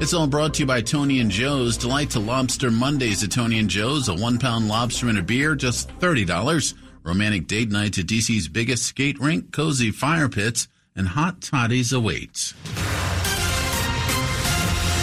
It's 0.00 0.14
all 0.14 0.26
brought 0.26 0.54
to 0.54 0.60
you 0.60 0.66
by 0.66 0.80
Tony 0.80 1.20
and 1.20 1.30
Joe's. 1.30 1.76
Delight 1.76 2.10
to 2.10 2.20
Lobster 2.20 2.70
Mondays 2.70 3.22
at 3.22 3.30
Tony 3.30 3.58
and 3.58 3.70
Joe's. 3.70 4.08
A 4.08 4.14
one 4.14 4.38
pound 4.38 4.68
lobster 4.68 5.08
and 5.08 5.18
a 5.18 5.22
beer, 5.22 5.54
just 5.54 5.88
$30. 6.00 6.74
Romantic 7.04 7.46
date 7.46 7.70
nights 7.70 7.98
at 7.98 8.06
DC's 8.06 8.48
biggest 8.48 8.84
skate 8.84 9.18
rink, 9.18 9.52
cozy 9.52 9.90
fire 9.90 10.28
pits, 10.28 10.68
and 10.96 11.08
hot 11.08 11.40
toddies 11.40 11.92
awaits. 11.92 12.54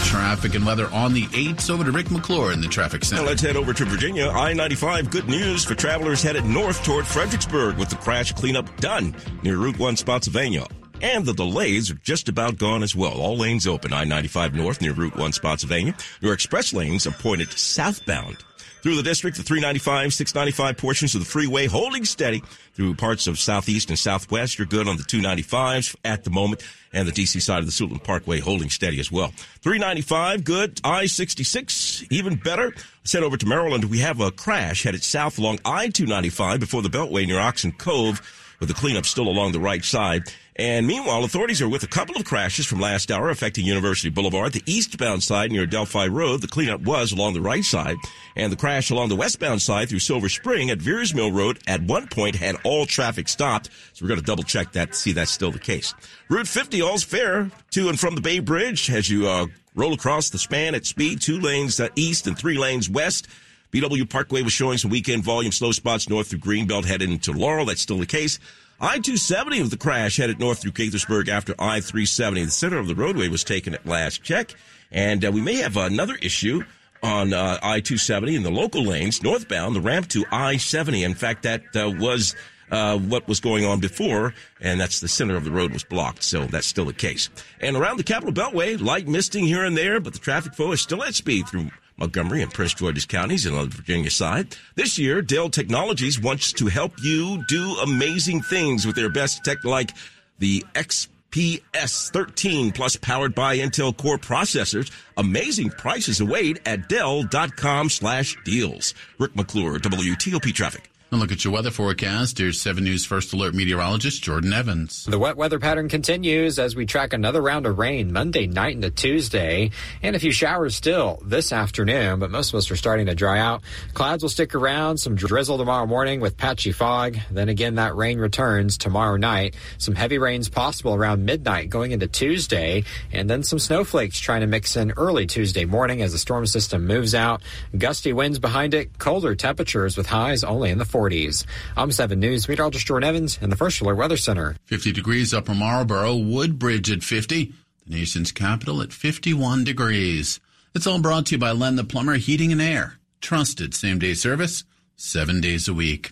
Traffic 0.10 0.56
and 0.56 0.66
weather 0.66 0.88
on 0.88 1.14
the 1.14 1.26
8s. 1.28 1.70
Over 1.70 1.84
to 1.84 1.92
Rick 1.92 2.10
McClure 2.10 2.52
in 2.52 2.62
the 2.62 2.68
traffic 2.68 3.06
center. 3.06 3.22
Now 3.22 3.28
let's 3.28 3.44
head 3.44 3.56
over 3.56 3.74
to 3.74 3.86
Virginia. 3.86 4.30
I 4.30 4.54
95. 4.54 5.12
Good 5.12 5.28
news 5.28 5.64
for 5.64 5.76
travelers 5.76 6.24
headed 6.24 6.46
north 6.46 6.84
toward 6.84 7.06
Fredericksburg 7.06 7.78
with 7.78 7.90
the 7.90 7.96
crash 7.96 8.34
cleanup 8.34 8.76
done 8.78 9.16
near 9.44 9.58
Route 9.58 9.78
1 9.78 9.98
Spotsylvania. 9.98 10.66
And 11.04 11.28
the 11.28 11.34
delays 11.36 11.92
are 11.92 12.00
just 12.02 12.28
about 12.28 12.58
gone 12.58 12.82
as 12.82 12.96
well. 12.96 13.22
All 13.22 13.38
lanes 13.38 13.68
open. 13.68 13.94
I 13.94 14.04
95 14.04 14.56
north 14.56 14.82
near 14.82 14.94
Route 14.94 15.16
1 15.16 15.32
Spotsylvania. 15.32 15.94
Your 16.22 16.34
express 16.34 16.74
lanes 16.74 17.06
are 17.06 17.12
pointed 17.12 17.52
southbound 17.52 18.38
through 18.82 18.96
the 18.96 19.04
district, 19.04 19.38
the 19.38 19.44
395, 19.44 20.14
695 20.14 20.78
portions 20.78 21.16
of 21.16 21.22
the 21.22 21.26
freeway 21.26 21.68
holding 21.68 22.06
steady 22.06 22.42
through 22.74 22.96
parts 22.96 23.28
of 23.28 23.38
southeast 23.40 23.90
and 23.90 24.00
southwest. 24.00 24.58
You're 24.58 24.68
good 24.68 24.88
on 24.88 24.98
the 24.98 25.04
295s 25.04 25.96
at 26.06 26.24
the 26.24 26.30
moment 26.30 26.64
and 26.94 27.08
the 27.08 27.12
DC 27.12 27.42
side 27.42 27.60
of 27.60 27.66
the 27.66 27.72
Suitland 27.72 28.04
Parkway 28.04 28.40
holding 28.40 28.70
steady 28.70 29.00
as 29.00 29.12
well. 29.12 29.34
395, 29.62 30.44
good. 30.44 30.80
I-66, 30.84 32.08
even 32.10 32.36
better. 32.36 32.74
Sent 33.04 33.24
over 33.24 33.38
to 33.38 33.46
Maryland. 33.46 33.86
We 33.86 34.00
have 34.00 34.22
a 34.22 34.32
crash 34.32 34.84
headed 34.84 35.04
south 35.04 35.38
along 35.38 35.60
I-295 35.66 36.60
before 36.60 36.82
the 36.82 36.90
Beltway 36.90 37.28
near 37.28 37.40
Oxon 37.40 37.72
Cove 37.74 38.22
with 38.60 38.70
the 38.70 38.76
cleanup 38.76 39.06
still 39.06 39.28
along 39.28 39.52
the 39.52 39.60
right 39.60 39.84
side. 39.84 40.24
And 40.60 40.86
meanwhile, 40.86 41.24
authorities 41.24 41.62
are 41.62 41.70
with 41.70 41.84
a 41.84 41.88
couple 41.88 42.18
of 42.18 42.26
crashes 42.26 42.66
from 42.66 42.82
last 42.82 43.12
hour 43.12 43.30
affecting 43.30 43.64
University 43.64 44.10
Boulevard. 44.10 44.52
The 44.52 44.62
eastbound 44.66 45.24
side 45.24 45.54
near 45.54 45.66
Delphi 45.66 46.08
Road, 46.08 46.42
the 46.42 46.50
cleanup 46.50 46.82
was 46.82 47.14
along 47.14 47.34
the 47.34 47.40
right 47.40 47.64
side. 47.64 47.96
And 48.36 48.52
the 48.52 48.58
crash 48.58 48.90
along 48.90 49.08
the 49.08 49.16
westbound 49.16 49.62
side 49.62 49.88
through 49.88 50.00
Silver 50.00 50.28
Spring 50.28 50.70
at 50.70 50.80
Veirs 50.80 51.16
Mill 51.16 51.32
Road 51.32 51.60
at 51.66 51.82
one 51.84 52.08
point 52.08 52.36
had 52.36 52.58
all 52.66 52.86
traffic 52.86 53.30
stopped. 53.30 53.70
So 53.94 54.04
we're 54.04 54.10
going 54.10 54.20
to 54.20 54.26
double 54.26 54.44
check 54.44 54.74
that 54.74 54.92
to 54.92 54.98
see 54.98 55.14
that's 55.14 55.32
still 55.32 55.52
the 55.52 55.60
case. 55.60 55.94
Route 56.28 56.46
50, 56.46 56.82
all's 56.82 57.06
fair 57.06 57.50
to 57.72 57.88
and 57.88 57.98
from 57.98 58.16
the 58.16 58.22
Bay 58.22 58.40
Bridge 58.40 58.92
as 58.92 59.10
you 59.10 59.30
uh, 59.30 59.46
roll 59.76 59.94
across 59.94 60.30
the 60.30 60.38
span 60.38 60.76
at 60.76 60.86
speed, 60.86 61.22
two 61.22 61.40
lanes 61.40 61.80
uh, 61.80 61.88
east 61.96 62.28
and 62.28 62.38
three 62.38 62.58
lanes 62.58 62.90
west. 62.90 63.30
BW 63.72 64.10
Parkway 64.10 64.42
was 64.42 64.52
showing 64.52 64.78
some 64.78 64.92
weekend 64.92 65.24
volume 65.24 65.54
slow 65.54 65.72
spots 65.72 66.10
north 66.10 66.28
through 66.28 66.40
Greenbelt 66.40 66.84
headed 66.84 67.10
into 67.10 67.32
Laurel. 67.32 67.66
That's 67.66 67.82
still 67.82 68.00
the 68.00 68.06
case. 68.06 68.40
I-270 68.82 69.62
of 69.62 69.72
the 69.72 69.78
crash 69.78 70.18
headed 70.18 70.40
north 70.40 70.62
through 70.62 70.72
Gaithersburg 70.72 71.28
after 71.28 71.54
I-370. 71.60 72.46
The 72.46 72.52
center 72.52 72.78
of 72.78 72.88
the 72.88 72.96
roadway 72.96 73.28
was 73.28 73.44
taken 73.44 73.74
at 73.74 73.86
last 73.86 74.24
check. 74.24 74.56
And 74.90 75.26
uh, 75.26 75.32
we 75.32 75.42
may 75.42 75.56
have 75.56 75.76
another 75.76 76.16
issue 76.22 76.64
on 77.04 77.34
uh, 77.34 77.60
I-270 77.62 78.36
in 78.36 78.44
the 78.44 78.52
local 78.52 78.84
lanes 78.84 79.22
northbound, 79.22 79.76
the 79.76 79.82
ramp 79.82 80.08
to 80.10 80.24
I-70. 80.32 81.04
In 81.04 81.14
fact, 81.14 81.44
that 81.44 81.64
uh, 81.76 81.92
was 82.00 82.36
uh, 82.72 82.98
what 82.98 83.28
was 83.28 83.40
going 83.40 83.66
on 83.66 83.80
before, 83.80 84.34
and 84.62 84.80
that's 84.80 85.02
the 85.02 85.08
center 85.08 85.36
of 85.36 85.44
the 85.44 85.52
road 85.52 85.74
was 85.74 85.84
blocked. 85.84 86.24
So 86.24 86.46
that's 86.46 86.68
still 86.68 86.86
the 86.86 86.94
case. 86.94 87.30
And 87.60 87.76
around 87.76 87.98
the 87.98 88.04
Capital 88.04 88.34
Beltway, 88.34 88.80
light 88.80 89.08
misting 89.08 89.46
here 89.46 89.66
and 89.66 89.76
there, 89.78 90.00
but 90.00 90.14
the 90.14 90.20
traffic 90.20 90.54
flow 90.54 90.72
is 90.72 90.82
still 90.82 91.04
at 91.04 91.16
speed 91.16 91.48
through 91.48 91.70
Montgomery 92.00 92.42
and 92.42 92.54
Prince 92.54 92.74
George's 92.74 93.06
counties 93.06 93.46
and 93.46 93.56
on 93.56 93.70
the 93.70 93.76
Virginia 93.76 94.10
side. 94.10 94.56
This 94.76 94.98
year, 94.98 95.22
Dell 95.22 95.50
Technologies 95.50 96.20
wants 96.20 96.54
to 96.54 96.68
help 96.68 96.94
you 97.04 97.44
do 97.48 97.76
amazing 97.84 98.42
things 98.42 98.86
with 98.86 98.96
their 98.96 99.10
best 99.10 99.44
tech 99.44 99.64
like 99.64 99.92
the 100.40 100.66
XPS 100.74 102.12
13 102.12 102.72
plus 102.72 102.96
powered 102.96 103.36
by 103.36 103.58
Intel 103.58 103.96
Core 103.96 104.18
processors. 104.18 104.90
Amazing 105.18 105.70
prices 105.72 106.22
await 106.22 106.60
at 106.66 106.88
Dell.com 106.88 107.90
slash 107.90 108.38
deals. 108.46 108.94
Rick 109.18 109.36
McClure, 109.36 109.78
WTOP 109.78 110.54
Traffic. 110.54 110.90
And 111.12 111.20
look 111.20 111.32
at 111.32 111.44
your 111.44 111.52
weather 111.54 111.72
forecast. 111.72 112.38
Here's 112.38 112.62
7 112.62 112.84
News 112.84 113.04
First 113.04 113.34
Alert 113.34 113.56
meteorologist 113.56 114.22
Jordan 114.22 114.54
Evans. 114.54 115.06
The 115.06 115.18
wet 115.18 115.38
weather 115.38 115.58
pattern 115.58 115.90
continues 115.90 116.60
as 116.60 116.76
we 116.76 116.86
track 116.86 117.14
another 117.14 117.42
round 117.42 117.66
of 117.66 117.80
rain 117.80 118.14
Monday 118.14 118.46
night 118.46 118.76
into 118.76 118.92
Tuesday, 118.92 119.72
and 120.04 120.16
a 120.16 120.20
few 120.20 120.32
showers 120.32 120.76
still 120.76 121.20
this 121.26 121.52
afternoon, 121.52 122.20
but 122.20 122.30
most 122.30 122.54
of 122.54 122.60
us 122.60 122.70
are 122.70 122.76
starting 122.76 123.08
to 123.08 123.16
dry 123.16 123.40
out. 123.40 123.64
Clouds 123.96 124.22
will 124.22 124.30
stick 124.30 124.54
around, 124.54 125.00
some 125.00 125.16
drizzle 125.16 125.58
tomorrow 125.58 125.88
morning 125.88 126.20
with 126.20 126.38
patchy 126.38 126.72
fog. 126.72 127.18
Then 127.32 127.50
again, 127.50 127.74
that 127.76 127.96
rain 127.96 128.20
returns 128.20 128.78
tomorrow 128.78 129.18
night. 129.18 129.56
Some 129.80 129.96
heavy 129.96 130.20
rains 130.20 130.48
possible 130.48 130.94
around 130.94 131.26
midnight 131.26 131.72
going 131.72 131.92
into 131.92 132.06
Tuesday, 132.06 132.84
and 133.12 133.28
then 133.28 133.42
some 133.42 133.58
snowflakes 133.58 134.20
trying 134.20 134.42
to 134.42 134.48
mix 134.48 134.76
in 134.76 134.92
early 134.92 135.26
Tuesday 135.26 135.66
morning 135.66 136.04
as 136.04 136.12
the 136.12 136.20
storm 136.20 136.46
system 136.46 136.86
moves 136.86 137.16
out. 137.16 137.42
Gusty 137.76 138.14
winds 138.14 138.38
behind 138.38 138.76
it, 138.76 139.00
colder 139.00 139.34
temperatures 139.34 139.98
with 139.98 140.06
highs 140.06 140.44
only 140.44 140.70
in 140.70 140.78
the 140.78 140.86
40s. 140.86 140.99
40s. 141.00 141.46
I'm 141.78 141.94
7 141.94 142.20
News 142.20 142.50
meteorologist 142.50 142.86
Jordan 142.86 143.08
Evans 143.08 143.40
in 143.42 143.50
the 143.50 143.56
First 143.56 143.80
Alert 143.80 143.96
Weather 143.96 144.18
Center. 144.18 144.58
50 144.66 144.92
degrees 144.92 145.34
upper 145.34 145.56
Marlboro, 145.56 146.14
Woodbridge 146.16 146.92
at 146.92 147.04
50, 147.04 147.54
the 147.86 147.96
nation's 147.96 148.34
capital 148.34 148.82
at 148.82 148.92
51 148.92 149.64
degrees. 149.64 150.42
It's 150.76 150.86
all 150.86 151.00
brought 151.00 151.28
to 151.28 151.36
you 151.36 151.40
by 151.40 151.52
Len 151.52 151.78
the 151.78 151.86
Plumber 151.86 152.16
Heating 152.16 152.52
and 152.52 152.62
Air. 152.62 153.00
Trusted 153.22 153.74
same 153.74 153.98
day 153.98 154.14
service, 154.14 154.66
seven 154.98 155.40
days 155.40 155.70
a 155.70 155.74
week. 155.74 156.12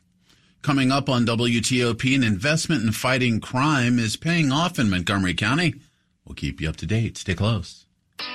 Coming 0.61 0.89
up 0.89 1.09
on 1.09 1.25
WTOP, 1.25 2.15
an 2.15 2.23
investment 2.23 2.83
in 2.83 2.93
fighting 2.93 3.41
crime 3.41 3.99
is 3.99 4.15
paying 4.15 4.53
off 4.53 4.79
in 4.79 4.89
Montgomery 4.89 5.33
County. 5.33 5.75
We'll 6.25 6.35
keep 6.35 6.61
you 6.61 6.69
up 6.69 6.77
to 6.77 6.85
date. 6.85 7.17
Stay 7.17 7.35
close. 7.35 7.86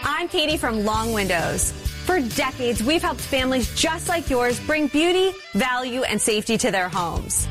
I'm 0.05 0.29
Katie 0.29 0.57
from 0.57 0.85
Long 0.85 1.13
Windows. 1.13 1.73
For 2.05 2.21
decades, 2.21 2.83
we've 2.83 3.03
helped 3.03 3.21
families 3.21 3.75
just 3.75 4.09
like 4.09 4.31
yours 4.31 4.59
bring 4.61 4.87
beauty, 4.89 5.33
value, 5.55 6.03
and 6.03 6.21
safety 6.21 6.57
to 6.59 6.71
their 6.71 6.89
homes. 6.89 7.49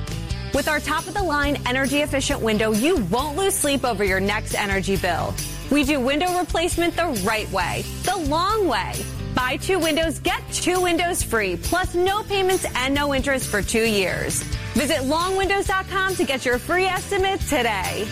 With 0.54 0.68
our 0.68 0.80
top 0.80 1.08
of 1.08 1.14
the 1.14 1.24
line 1.24 1.58
energy 1.66 2.00
efficient 2.00 2.42
window, 2.42 2.72
you 2.72 2.98
won't 3.06 3.38
lose 3.38 3.56
sleep 3.56 3.86
over 3.86 4.04
your 4.04 4.20
next 4.20 4.54
energy 4.56 4.98
bill. 4.98 5.34
We 5.72 5.84
do 5.84 6.00
window 6.00 6.38
replacement 6.38 6.96
the 6.96 7.08
right 7.26 7.50
way, 7.52 7.84
the 8.04 8.18
long 8.18 8.68
way. 8.68 8.94
Buy 9.34 9.56
two 9.58 9.80
windows, 9.80 10.20
get 10.20 10.42
two 10.52 10.82
windows 10.82 11.24
free, 11.24 11.56
plus 11.56 11.96
no 11.96 12.24
payments 12.24 12.66
and 12.76 12.94
no 12.94 13.14
interest 13.14 13.48
for 13.48 13.62
two 13.62 13.86
years. 13.86 14.44
Visit 14.74 15.00
longwindows.com 15.00 16.16
to 16.16 16.24
get 16.26 16.46
your 16.46 16.60
free 16.60 16.86
estimate 16.86 17.40
today. 17.42 18.06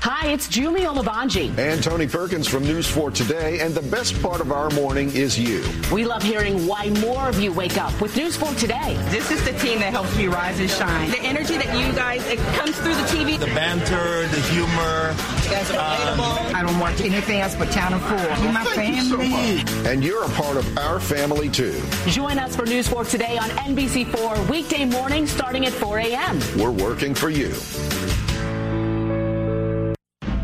Hi, 0.00 0.28
it's 0.28 0.48
Julie 0.48 0.82
Olabanji. 0.82 1.56
And 1.58 1.82
Tony 1.82 2.06
Perkins 2.06 2.46
from 2.46 2.62
News 2.62 2.86
4 2.86 3.10
Today. 3.10 3.58
And 3.58 3.74
the 3.74 3.82
best 3.82 4.20
part 4.22 4.40
of 4.40 4.52
our 4.52 4.70
morning 4.70 5.10
is 5.14 5.36
you. 5.36 5.64
We 5.92 6.04
love 6.04 6.22
hearing 6.22 6.66
why 6.68 6.90
more 7.00 7.28
of 7.28 7.40
you 7.40 7.52
wake 7.52 7.76
up 7.78 8.00
with 8.00 8.16
News 8.16 8.36
4 8.36 8.54
Today. 8.54 8.96
This 9.08 9.32
is 9.32 9.44
the 9.44 9.52
team 9.58 9.80
that 9.80 9.90
helps 9.92 10.16
me 10.16 10.28
rise 10.28 10.60
and 10.60 10.70
shine. 10.70 11.10
The 11.10 11.18
energy 11.18 11.56
that 11.58 11.76
you 11.76 11.92
guys, 11.94 12.24
it 12.28 12.38
comes 12.56 12.76
through 12.76 12.94
the 12.94 13.02
TV. 13.02 13.38
The 13.40 13.46
banter, 13.46 14.26
the 14.28 14.40
humor. 14.52 15.14
You 15.42 15.50
guys 15.50 15.70
are 15.72 16.12
um, 16.12 16.20
I 16.54 16.62
don't 16.64 16.78
watch 16.78 17.00
anything 17.00 17.40
else 17.40 17.56
but 17.56 17.70
Channel 17.72 17.98
4. 17.98 18.18
You're 18.44 18.52
my 18.52 18.64
family. 18.64 19.64
So 19.64 19.90
and 19.90 20.04
you're 20.04 20.22
a 20.24 20.28
part 20.30 20.56
of 20.56 20.78
our 20.78 21.00
family, 21.00 21.48
too. 21.48 21.82
Join 22.06 22.38
us 22.38 22.54
for 22.54 22.64
News 22.66 22.86
4 22.86 23.04
Today 23.04 23.36
on 23.36 23.48
NBC4 23.50 24.48
weekday 24.48 24.84
morning 24.84 25.26
starting 25.26 25.66
at 25.66 25.72
4 25.72 25.98
a.m. 25.98 26.38
We're 26.56 26.70
working 26.70 27.14
for 27.14 27.30
you. 27.30 27.52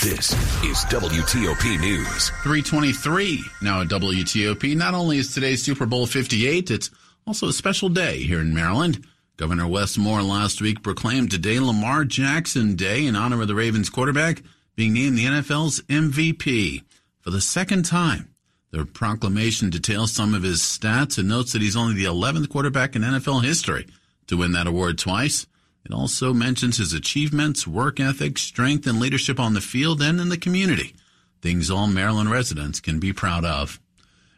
This 0.00 0.32
is 0.64 0.78
WTOP 0.86 1.78
News. 1.78 2.30
323 2.42 3.44
now 3.60 3.82
at 3.82 3.88
WTOP. 3.88 4.76
Not 4.76 4.94
only 4.94 5.18
is 5.18 5.32
today 5.32 5.54
Super 5.54 5.86
Bowl 5.86 6.06
58, 6.06 6.72
it's 6.72 6.90
also 7.24 7.46
a 7.46 7.52
special 7.52 7.88
day 7.88 8.20
here 8.24 8.40
in 8.40 8.52
Maryland. 8.52 9.06
Governor 9.36 9.68
Wes 9.68 9.96
Moore 9.96 10.22
last 10.22 10.60
week 10.60 10.82
proclaimed 10.82 11.30
today 11.30 11.60
Lamar 11.60 12.04
Jackson 12.04 12.74
Day 12.74 13.06
in 13.06 13.14
honor 13.14 13.42
of 13.42 13.46
the 13.46 13.54
Ravens 13.54 13.90
quarterback 13.90 14.42
being 14.74 14.92
named 14.92 15.16
the 15.16 15.26
NFL's 15.26 15.80
MVP 15.82 16.82
for 17.20 17.30
the 17.30 17.40
second 17.40 17.84
time. 17.84 18.34
The 18.72 18.84
proclamation 18.84 19.70
details 19.70 20.12
some 20.12 20.34
of 20.34 20.42
his 20.42 20.60
stats 20.62 21.16
and 21.18 21.28
notes 21.28 21.52
that 21.52 21.62
he's 21.62 21.76
only 21.76 21.94
the 21.94 22.10
11th 22.10 22.48
quarterback 22.48 22.96
in 22.96 23.02
NFL 23.02 23.44
history 23.44 23.86
to 24.26 24.36
win 24.36 24.52
that 24.52 24.66
award 24.66 24.98
twice. 24.98 25.46
It 25.84 25.92
also 25.92 26.32
mentions 26.32 26.78
his 26.78 26.92
achievements, 26.92 27.66
work 27.66 27.98
ethic, 27.98 28.38
strength, 28.38 28.86
and 28.86 29.00
leadership 29.00 29.40
on 29.40 29.54
the 29.54 29.60
field 29.60 30.00
and 30.00 30.20
in 30.20 30.28
the 30.28 30.36
community. 30.36 30.94
Things 31.40 31.70
all 31.70 31.88
Maryland 31.88 32.30
residents 32.30 32.80
can 32.80 33.00
be 33.00 33.12
proud 33.12 33.44
of. 33.44 33.80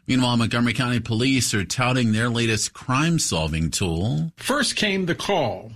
Meanwhile, 0.07 0.37
Montgomery 0.37 0.73
County 0.73 0.99
Police 0.99 1.53
are 1.53 1.65
touting 1.65 2.11
their 2.11 2.29
latest 2.29 2.73
crime 2.73 3.19
solving 3.19 3.71
tool. 3.71 4.31
First 4.37 4.75
came 4.75 5.05
the 5.05 5.15
call. 5.15 5.71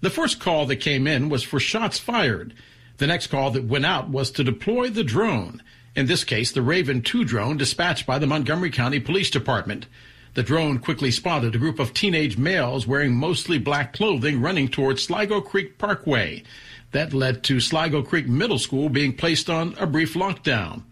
The 0.00 0.10
first 0.10 0.40
call 0.40 0.66
that 0.66 0.76
came 0.76 1.06
in 1.06 1.28
was 1.28 1.42
for 1.42 1.60
shots 1.60 1.98
fired. 1.98 2.54
The 2.96 3.06
next 3.06 3.28
call 3.28 3.50
that 3.52 3.64
went 3.64 3.86
out 3.86 4.10
was 4.10 4.30
to 4.32 4.44
deploy 4.44 4.90
the 4.90 5.04
drone. 5.04 5.62
In 5.94 6.06
this 6.06 6.24
case, 6.24 6.52
the 6.52 6.62
Raven 6.62 7.02
2 7.02 7.24
drone 7.24 7.56
dispatched 7.56 8.06
by 8.06 8.18
the 8.18 8.26
Montgomery 8.26 8.70
County 8.70 9.00
Police 9.00 9.30
Department. 9.30 9.86
The 10.34 10.42
drone 10.44 10.78
quickly 10.78 11.10
spotted 11.10 11.54
a 11.54 11.58
group 11.58 11.80
of 11.80 11.92
teenage 11.92 12.38
males 12.38 12.86
wearing 12.86 13.16
mostly 13.16 13.58
black 13.58 13.92
clothing 13.92 14.40
running 14.40 14.68
towards 14.68 15.02
Sligo 15.02 15.40
Creek 15.40 15.76
Parkway. 15.76 16.44
That 16.92 17.12
led 17.12 17.42
to 17.44 17.58
Sligo 17.58 18.02
Creek 18.02 18.28
Middle 18.28 18.58
School 18.58 18.88
being 18.88 19.16
placed 19.16 19.50
on 19.50 19.74
a 19.78 19.86
brief 19.86 20.14
lockdown. 20.14 20.82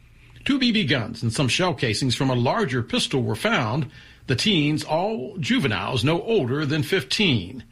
Two 0.44 0.58
BB 0.58 0.88
guns 0.88 1.22
and 1.22 1.32
some 1.32 1.48
shell 1.48 1.74
casings 1.74 2.14
from 2.14 2.30
a 2.30 2.34
larger 2.34 2.82
pistol 2.82 3.22
were 3.22 3.36
found. 3.36 3.90
The 4.26 4.36
teens, 4.36 4.82
all 4.82 5.36
juveniles, 5.38 6.04
no 6.04 6.20
older 6.22 6.66
than 6.66 6.82
15. 6.82 7.62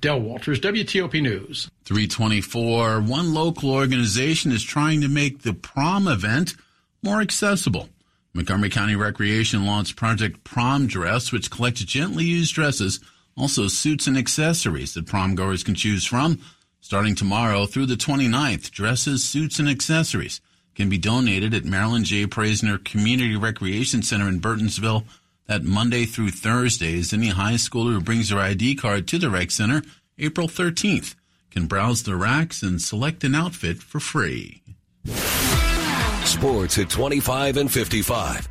Dell 0.00 0.20
Walters, 0.20 0.58
WTOP 0.58 1.22
News. 1.22 1.70
324. 1.84 3.00
One 3.00 3.32
local 3.32 3.70
organization 3.70 4.50
is 4.50 4.64
trying 4.64 5.00
to 5.02 5.08
make 5.08 5.42
the 5.42 5.54
prom 5.54 6.08
event 6.08 6.56
more 7.02 7.20
accessible. 7.20 7.88
Montgomery 8.34 8.70
County 8.70 8.96
Recreation 8.96 9.66
launched 9.66 9.96
Project 9.96 10.42
Prom 10.42 10.86
Dress, 10.86 11.32
which 11.32 11.50
collects 11.50 11.84
gently 11.84 12.24
used 12.24 12.54
dresses, 12.54 12.98
also 13.36 13.68
suits 13.68 14.06
and 14.06 14.16
accessories 14.16 14.94
that 14.94 15.06
prom 15.06 15.34
goers 15.34 15.62
can 15.62 15.74
choose 15.74 16.04
from. 16.04 16.40
Starting 16.80 17.14
tomorrow 17.14 17.66
through 17.66 17.86
the 17.86 17.94
29th, 17.94 18.70
dresses, 18.70 19.22
suits, 19.22 19.58
and 19.58 19.68
accessories 19.68 20.40
can 20.74 20.88
be 20.88 20.98
donated 20.98 21.52
at 21.52 21.64
Marilyn 21.64 22.04
J. 22.04 22.26
Praisner 22.26 22.82
Community 22.82 23.36
Recreation 23.36 24.02
Center 24.02 24.28
in 24.28 24.40
Burtonsville. 24.40 25.04
That 25.46 25.64
Monday 25.64 26.06
through 26.06 26.30
Thursdays, 26.30 27.12
any 27.12 27.28
high 27.28 27.54
schooler 27.54 27.92
who 27.92 28.00
brings 28.00 28.30
their 28.30 28.38
ID 28.38 28.76
card 28.76 29.06
to 29.08 29.18
the 29.18 29.28
rec 29.28 29.50
center 29.50 29.82
April 30.18 30.48
13th 30.48 31.14
can 31.50 31.66
browse 31.66 32.04
the 32.04 32.16
racks 32.16 32.62
and 32.62 32.80
select 32.80 33.24
an 33.24 33.34
outfit 33.34 33.82
for 33.82 34.00
free. 34.00 34.62
Sports 36.26 36.78
at 36.78 36.88
25 36.88 37.56
and 37.56 37.70
55. 37.70 38.48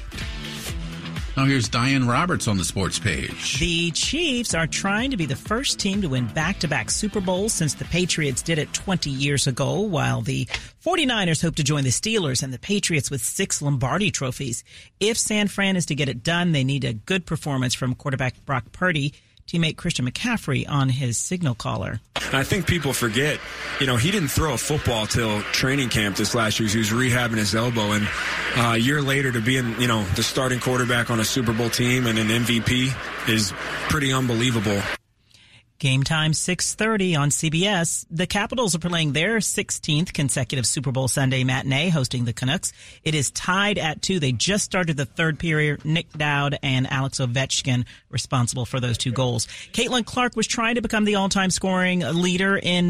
Now 1.38 1.46
here's 1.46 1.70
Diane 1.70 2.08
Roberts 2.08 2.48
on 2.50 2.58
the 2.58 2.64
sports 2.66 3.00
page. 3.00 3.58
The 3.60 3.92
Chiefs 3.92 4.54
are 4.54 4.68
trying 4.68 5.12
to 5.12 5.18
be 5.18 5.26
the 5.26 5.36
first 5.36 5.80
team 5.80 6.02
to 6.02 6.10
win 6.10 6.28
back-to-back 6.28 6.92
Super 6.92 7.22
Bowls 7.22 7.54
since 7.54 7.74
the 7.74 7.86
Patriots 7.86 8.42
did 8.42 8.60
it 8.60 8.74
20 8.74 9.10
years 9.10 9.48
ago, 9.48 9.80
while 9.80 10.22
the 10.22 10.46
49ers 10.86 11.42
hope 11.42 11.56
to 11.56 11.64
join 11.64 11.86
the 11.86 11.90
Steelers 11.90 12.44
and 12.44 12.54
the 12.54 12.60
Patriots 12.60 13.10
with 13.10 13.24
six 13.24 13.62
Lombardi 13.62 14.12
trophies. 14.12 14.66
If 15.00 15.18
San 15.18 15.48
Fran 15.48 15.78
is 15.78 15.86
to 15.86 15.96
get 15.96 16.10
it 16.10 16.22
done, 16.22 16.52
they 16.52 16.66
need 16.66 16.84
a 16.84 16.94
good 16.94 17.26
performance 17.26 17.74
from 17.74 17.96
quarterback 17.96 18.46
Brock 18.46 18.66
Purdy 18.74 19.14
teammate 19.52 19.76
Christian 19.76 20.10
McCaffrey 20.10 20.70
on 20.70 20.88
his 20.88 21.18
signal 21.18 21.56
caller. 21.56 22.00
I 22.34 22.44
think 22.44 22.68
people 22.68 22.94
forget, 22.94 23.40
you 23.82 23.88
know, 23.88 23.98
he 23.98 24.12
didn't 24.12 24.30
throw 24.30 24.54
a 24.54 24.58
football 24.58 25.06
till 25.06 25.42
training 25.52 25.90
camp 25.90 26.16
this 26.16 26.34
last 26.34 26.60
year. 26.60 26.70
He 26.70 26.78
was 26.78 26.90
rehabbing 26.90 27.38
his 27.38 27.54
elbow, 27.54 27.92
and 27.92 28.08
uh, 28.56 28.74
a 28.76 28.78
year 28.78 29.02
later 29.02 29.32
to 29.32 29.42
be 29.42 29.58
in, 29.58 29.80
you 29.82 29.88
know, 29.88 30.04
the 30.16 30.24
starting 30.24 30.60
quarterback 30.60 31.10
on 31.10 31.20
a 31.20 31.26
Super 31.26 31.52
Bowl 31.52 31.70
team 31.70 32.08
and 32.08 32.18
an 32.18 32.28
MVP 32.28 33.30
is 33.30 33.52
pretty 33.90 34.14
unbelievable. 34.14 34.82
Game 35.82 36.04
time 36.04 36.34
6:30 36.34 37.16
on 37.16 37.32
CBS. 37.32 38.06
The 38.12 38.28
Capitals 38.28 38.76
are 38.76 38.80
playing 38.80 39.14
their 39.14 39.38
16th 39.38 40.14
consecutive 40.14 40.68
Super 40.68 40.92
Bowl 40.92 41.08
Sunday 41.08 41.44
matinee 41.44 41.90
hosting 41.90 42.26
the 42.26 42.34
Canucks. 42.34 42.72
It 43.04 43.16
is 43.16 43.32
tied 43.32 43.80
at 43.80 44.04
2. 44.04 44.20
They 44.20 44.32
just 44.32 44.64
started 44.64 44.96
the 44.96 45.08
third 45.08 45.40
period. 45.40 45.84
Nick 45.84 46.14
Dowd 46.14 46.60
and 46.62 46.86
Alex 46.92 47.18
Ovechkin 47.20 47.86
responsible 48.12 48.68
for 48.68 48.80
those 48.80 48.96
two 48.96 49.12
goals. 49.12 49.48
Caitlin 49.74 50.06
Clark 50.06 50.36
was 50.36 50.46
trying 50.46 50.76
to 50.76 50.84
become 50.84 51.04
the 51.04 51.16
all-time 51.16 51.50
scoring 51.50 52.02
leader 52.02 52.56
in 52.58 52.90